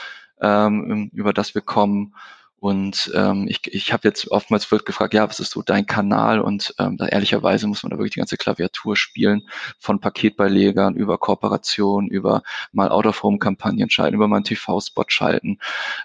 [0.41, 2.15] ähm, über das wir kommen.
[2.57, 6.39] Und ähm, ich, ich habe jetzt oftmals wird gefragt, ja, was ist so dein Kanal?
[6.41, 9.43] Und ähm, da ehrlicherweise muss man da wirklich die ganze Klaviatur spielen,
[9.77, 15.59] von Paketbeilegern über Kooperation, über mal Out-of-Home-Kampagnen schalten, über mal einen TV-Spot schalten.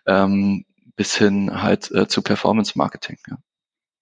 [0.07, 0.67] Ähm,
[0.97, 3.19] bis hin halt äh, zu Performance Marketing.
[3.29, 3.39] Ja.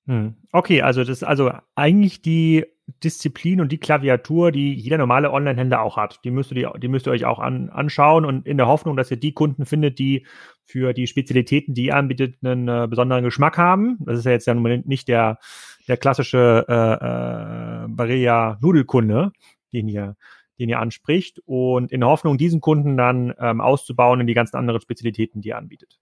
[0.06, 0.36] Hm.
[0.50, 2.64] Okay, also das also eigentlich die
[3.04, 6.20] Disziplin und die Klaviatur, die jeder normale Online-Händler auch hat.
[6.24, 9.10] Die müsst ihr, die müsst ihr euch auch an, anschauen und in der Hoffnung, dass
[9.10, 10.26] ihr die Kunden findet, die
[10.64, 13.98] für die Spezialitäten, die ihr anbietet, einen äh, besonderen Geschmack haben.
[14.00, 15.38] Das ist ja jetzt ja nicht der,
[15.86, 19.32] der klassische äh, äh, Barilla Nudelkunde,
[19.72, 20.16] den ihr,
[20.58, 21.40] den ihr anspricht.
[21.44, 25.50] Und in der Hoffnung, diesen Kunden dann ähm, auszubauen in die ganzen anderen Spezialitäten, die
[25.50, 26.00] ihr anbietet.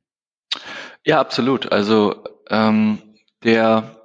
[1.04, 1.72] Ja, absolut.
[1.72, 2.98] Also ähm,
[3.42, 3.96] der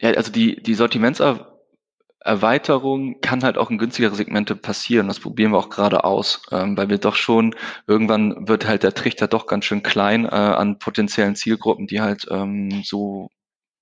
[0.00, 5.08] ja, also die, die Sortimentserweiterung kann halt auch in günstigere Segmente passieren.
[5.08, 7.54] Das probieren wir auch gerade aus, ähm, weil wir doch schon,
[7.86, 12.26] irgendwann wird halt der Trichter doch ganz schön klein äh, an potenziellen Zielgruppen, die halt
[12.30, 13.28] ähm, so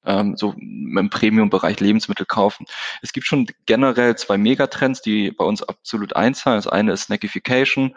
[0.05, 2.67] ähm, so im Premium-Bereich Lebensmittel kaufen.
[3.03, 6.59] Es gibt schon generell zwei Megatrends, die bei uns absolut einzahlen.
[6.59, 7.95] Das eine ist Snackification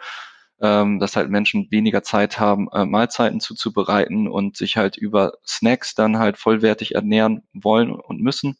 [0.60, 5.94] ähm, dass halt Menschen weniger Zeit haben, äh, Mahlzeiten zuzubereiten und sich halt über Snacks
[5.94, 8.56] dann halt vollwertig ernähren wollen und müssen.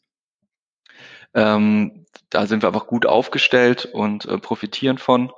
[1.33, 5.31] Ähm, da sind wir einfach gut aufgestellt und äh, profitieren von.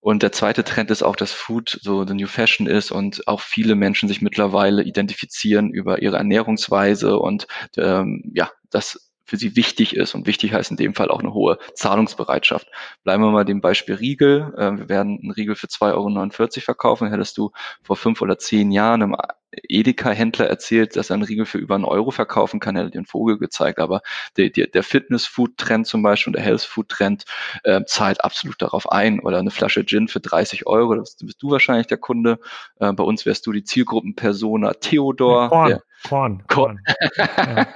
[0.00, 3.40] Und der zweite Trend ist auch, dass Food so the new fashion ist und auch
[3.40, 9.94] viele Menschen sich mittlerweile identifizieren über ihre Ernährungsweise und ähm, ja, das für sie wichtig
[9.94, 10.14] ist.
[10.14, 12.66] Und wichtig heißt in dem Fall auch eine hohe Zahlungsbereitschaft.
[13.04, 14.54] Bleiben wir mal dem Beispiel Riegel.
[14.56, 17.10] Äh, wir werden einen Riegel für 2,49 Euro verkaufen.
[17.10, 17.50] Hättest du
[17.82, 19.16] vor fünf oder zehn Jahren einem
[19.50, 23.38] Edeka-Händler erzählt, dass er einen Riegel für über einen Euro verkaufen kann, hätte den Vogel
[23.38, 23.78] gezeigt.
[23.78, 24.02] Aber
[24.36, 27.24] der, der, der Fitness-Food-Trend zum Beispiel und der Health-Food-Trend
[27.64, 29.20] äh, zahlt absolut darauf ein.
[29.20, 32.38] Oder eine Flasche Gin für 30 Euro, das bist du wahrscheinlich der Kunde.
[32.80, 35.48] Äh, bei uns wärst du die Zielgruppenpersona Theodor.
[35.48, 36.80] Korn, der, Korn, Korn.
[37.16, 37.66] ja.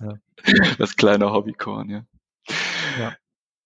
[0.00, 0.18] ja.
[0.78, 2.04] Das kleine Hobbykorn, ja.
[2.98, 3.16] Ja.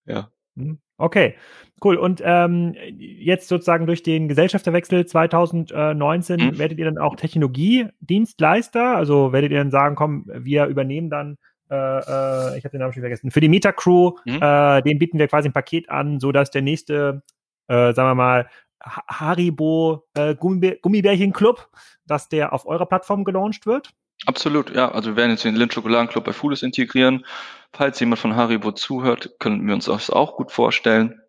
[0.05, 0.31] Ja.
[0.55, 0.79] Hm.
[0.99, 1.35] Okay,
[1.83, 1.95] cool.
[1.95, 6.59] Und ähm, jetzt sozusagen durch den Gesellschafterwechsel 2019 mhm.
[6.59, 8.95] werdet ihr dann auch Technologiedienstleister?
[8.95, 11.37] Also werdet ihr dann sagen, komm, wir übernehmen dann,
[11.71, 14.39] äh, äh, ich habe den Namen schon vergessen, für die Metacrew, mhm.
[14.41, 17.23] äh, den bieten wir quasi ein Paket an, sodass der nächste,
[17.67, 18.49] äh, sagen wir mal,
[18.81, 21.69] Haribo äh, Gummibärchen Club,
[22.05, 23.93] dass der auf eurer Plattform gelauncht wird?
[24.25, 24.91] Absolut, ja.
[24.91, 27.25] Also wir werden jetzt den Lind Schokoladenclub bei Foodist integrieren.
[27.73, 31.21] Falls jemand von Haribo zuhört, können wir uns das auch gut vorstellen.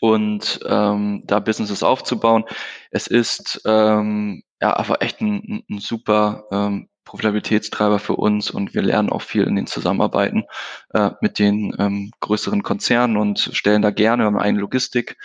[0.00, 2.44] Und ähm, da Businesses aufzubauen.
[2.90, 8.82] Es ist ähm, ja aber echt ein, ein super ähm, Profitabilitätstreiber für uns und wir
[8.82, 10.44] lernen auch viel in den Zusammenarbeiten
[10.92, 15.16] äh, mit den ähm, größeren Konzernen und stellen da gerne eine Logistik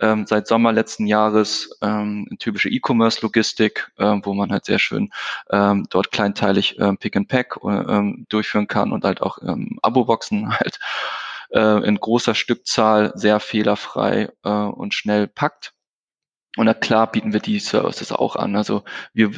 [0.00, 5.12] ähm, seit Sommer letzten Jahres ähm, typische E-Commerce-Logistik, ähm, wo man halt sehr schön
[5.50, 10.50] ähm, dort kleinteilig ähm, Pick and Pack ähm, durchführen kann und halt auch ähm, Abo-Boxen
[10.58, 10.78] halt
[11.50, 15.72] äh, in großer Stückzahl sehr fehlerfrei äh, und schnell packt.
[16.56, 18.56] Und na klar bieten wir die Services auch an.
[18.56, 18.82] Also
[19.12, 19.30] wir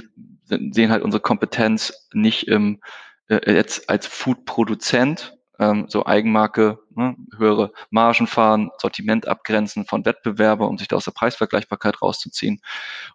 [0.46, 2.80] sehen halt unsere Kompetenz nicht im,
[3.28, 10.68] äh, jetzt als Food-Produzent, ähm, so Eigenmarke, ne, höhere Margen fahren, Sortiment abgrenzen von Wettbewerber,
[10.68, 12.60] um sich da aus der Preisvergleichbarkeit rauszuziehen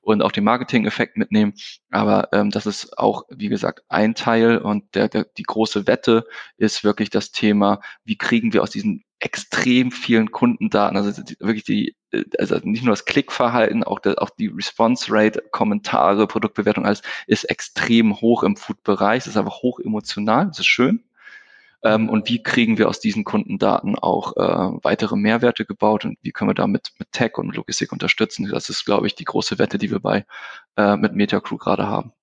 [0.01, 1.53] und auch den Marketing-Effekt mitnehmen.
[1.91, 6.25] Aber ähm, das ist auch, wie gesagt, ein Teil und der, der, die große Wette
[6.57, 11.95] ist wirklich das Thema, wie kriegen wir aus diesen extrem vielen Kundendaten, also wirklich die,
[12.11, 17.01] äh, also nicht nur das Klickverhalten, auch, der, auch die Response Rate, Kommentare, Produktbewertung, alles
[17.25, 19.23] ist extrem hoch im Food-Bereich.
[19.23, 21.03] Es ist einfach hoch emotional, das ist schön.
[21.83, 26.31] Ähm, und wie kriegen wir aus diesen Kundendaten auch äh, weitere Mehrwerte gebaut und wie
[26.31, 28.49] können wir damit mit Tech und Logistik unterstützen?
[28.49, 30.25] Das ist, glaube ich, die große Wette, die wir bei
[30.75, 32.13] äh, mit MetaCrew gerade haben.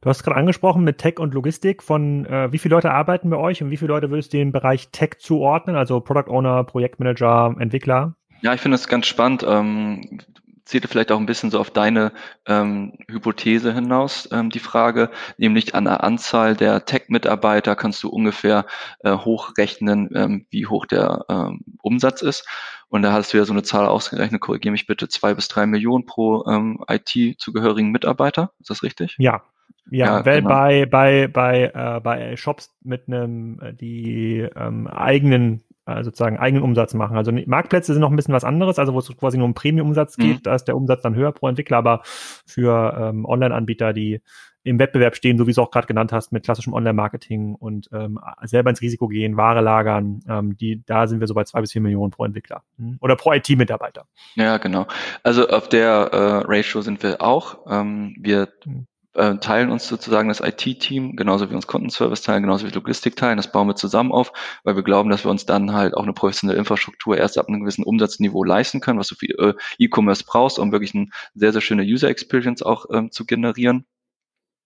[0.00, 1.82] Du hast gerade angesprochen mit Tech und Logistik.
[1.82, 4.52] Von äh, wie viele Leute arbeiten bei euch und wie viele Leute würdest du den
[4.52, 5.76] Bereich Tech zuordnen?
[5.76, 8.14] Also Product Owner, Projektmanager, Entwickler?
[8.42, 9.44] Ja, ich finde das ganz spannend.
[9.48, 10.20] Ähm,
[10.64, 12.12] zielte vielleicht auch ein bisschen so auf deine
[12.46, 18.66] ähm, Hypothese hinaus, ähm, die Frage, nämlich an der Anzahl der Tech-Mitarbeiter kannst du ungefähr
[19.00, 22.46] äh, hochrechnen, ähm, wie hoch der ähm, Umsatz ist.
[22.88, 25.66] Und da hast du ja so eine Zahl ausgerechnet, korrigiere mich bitte, zwei bis drei
[25.66, 28.52] Millionen pro ähm, IT-zugehörigen Mitarbeiter.
[28.60, 29.16] Ist das richtig?
[29.18, 29.42] Ja.
[29.90, 30.54] Ja, ja weil genau.
[30.54, 36.62] bei, bei, bei, äh, bei Shops mit einem, äh, die ähm, eigenen äh, sozusagen eigenen
[36.62, 37.16] Umsatz machen.
[37.16, 40.16] Also Marktplätze sind noch ein bisschen was anderes, also wo es quasi nur um Premium-Umsatz
[40.16, 40.42] geht, mhm.
[40.42, 44.20] da ist der Umsatz dann höher pro Entwickler, aber für ähm, Online-Anbieter, die
[44.64, 47.90] im Wettbewerb stehen, so wie du es auch gerade genannt hast, mit klassischem Online-Marketing und
[47.92, 51.60] ähm, selber ins Risiko gehen, Ware lagern, ähm, die, da sind wir so bei zwei
[51.60, 52.96] bis vier Millionen pro Entwickler hm?
[53.00, 54.06] oder pro IT-Mitarbeiter.
[54.36, 54.86] Ja, genau.
[55.22, 57.58] Also auf der äh, Ratio sind wir auch.
[57.68, 62.66] Ähm, wir hm äh, teilen uns sozusagen das IT-Team, genauso wie uns Kundenservice teilen, genauso
[62.66, 63.36] wie Logistik teilen.
[63.36, 64.32] Das bauen wir zusammen auf,
[64.64, 67.60] weil wir glauben, dass wir uns dann halt auch eine professionelle Infrastruktur erst ab einem
[67.60, 71.60] gewissen Umsatzniveau leisten können, was du für äh, E-Commerce brauchst, um wirklich eine sehr, sehr
[71.60, 73.86] schöne User Experience auch ähm, zu generieren.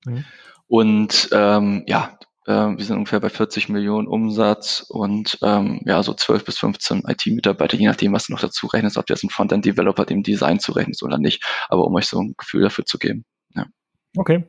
[0.05, 0.25] Mhm.
[0.67, 2.19] Und ähm, ja,
[2.49, 7.03] Ähm, wir sind ungefähr bei 40 Millionen Umsatz und ähm, ja, so 12 bis 15
[7.07, 10.59] IT-Mitarbeiter, je nachdem, was du noch dazu rechnest, ob du jetzt einen Frontend-Developer dem Design
[10.59, 13.27] zurechnest oder nicht, aber um euch so ein Gefühl dafür zu geben.
[14.17, 14.45] Okay,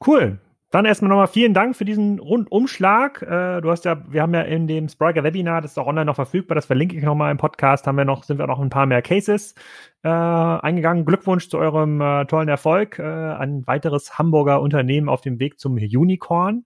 [0.00, 0.38] cool.
[0.72, 3.20] Dann erstmal nochmal vielen Dank für diesen Rundumschlag.
[3.20, 6.06] Äh, du hast ja, wir haben ja in dem Spriker Webinar, das ist auch online
[6.06, 8.70] noch verfügbar, das verlinke ich nochmal im Podcast, haben wir noch, sind wir noch ein
[8.70, 9.54] paar mehr Cases
[10.02, 11.04] äh, eingegangen.
[11.04, 12.98] Glückwunsch zu eurem äh, tollen Erfolg.
[12.98, 16.64] Äh, ein weiteres Hamburger Unternehmen auf dem Weg zum Unicorn.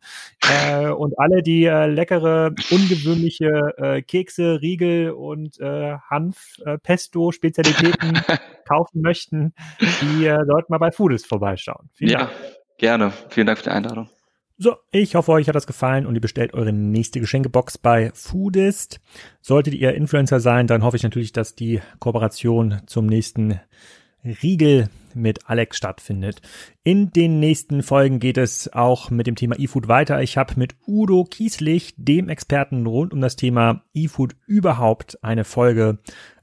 [0.48, 8.36] Äh, und alle, die äh, leckere, ungewöhnliche Kekse, Riegel und äh, Hanf-Pesto-Spezialitäten äh,
[8.68, 11.90] kaufen möchten, die sollten mal bei Foodist vorbeischauen.
[11.92, 12.18] Vielen ja.
[12.18, 12.30] Dank.
[12.78, 13.12] Gerne.
[13.30, 14.08] Vielen Dank für die Einladung.
[14.58, 19.00] So, ich hoffe, euch hat das gefallen und ihr bestellt eure nächste Geschenkebox bei Foodist.
[19.42, 23.60] Solltet ihr Influencer sein, dann hoffe ich natürlich, dass die Kooperation zum nächsten
[24.42, 26.40] Riegel mit Alex stattfindet.
[26.82, 30.22] In den nächsten Folgen geht es auch mit dem Thema eFood weiter.
[30.22, 35.98] Ich habe mit Udo Kieslich, dem Experten rund um das Thema eFood überhaupt, eine Folge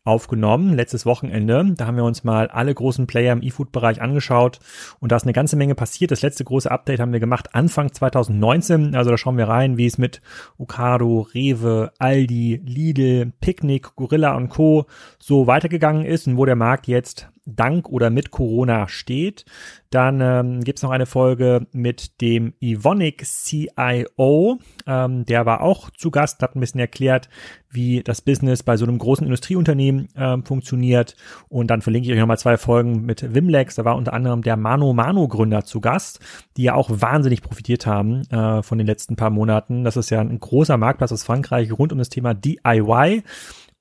[0.06, 1.74] aufgenommen, letztes Wochenende.
[1.78, 4.60] Da haben wir uns mal alle großen Player im E-Food-Bereich angeschaut
[5.00, 6.12] und da ist eine ganze Menge passiert.
[6.12, 8.96] Das letzte große Update haben wir gemacht Anfang 2019.
[8.96, 10.22] Also da schauen wir rein, wie es mit
[10.58, 14.86] Ocado, Rewe, Aldi, Lidl, Picnic, Gorilla und Co.
[15.20, 19.46] so weitergegangen ist und wo der Markt jetzt dank oder mit Corona steht.
[19.90, 24.58] Dann ähm, gibt es noch eine Folge mit dem Ivonic CIO.
[24.88, 27.30] Ähm, der war auch zu Gast, hat ein bisschen erklärt,
[27.70, 31.16] wie das Business bei so einem großen Industrieunternehmen ähm, funktioniert.
[31.48, 33.76] Und dann verlinke ich euch nochmal zwei Folgen mit Wimlex.
[33.76, 36.20] Da war unter anderem der Mano Mano Gründer zu Gast,
[36.58, 39.84] die ja auch wahnsinnig profitiert haben äh, von den letzten paar Monaten.
[39.84, 43.24] Das ist ja ein großer Marktplatz aus Frankreich rund um das Thema DIY.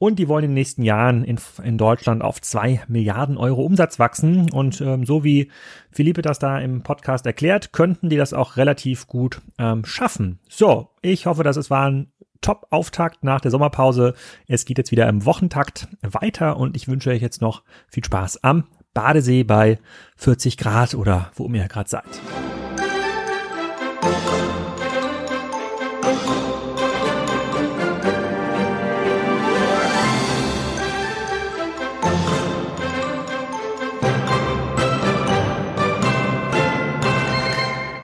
[0.02, 4.00] Und die wollen in den nächsten Jahren in, in Deutschland auf zwei Milliarden Euro Umsatz
[4.00, 4.50] wachsen.
[4.50, 5.48] Und ähm, so wie
[5.92, 10.40] Philippe das da im Podcast erklärt, könnten die das auch relativ gut ähm, schaffen.
[10.48, 14.14] So, ich hoffe, dass es war ein Top-Auftakt nach der Sommerpause.
[14.48, 18.42] Es geht jetzt wieder im Wochentakt weiter und ich wünsche euch jetzt noch viel Spaß
[18.42, 19.78] am Badesee bei
[20.16, 22.02] 40 Grad oder wo ihr gerade seid.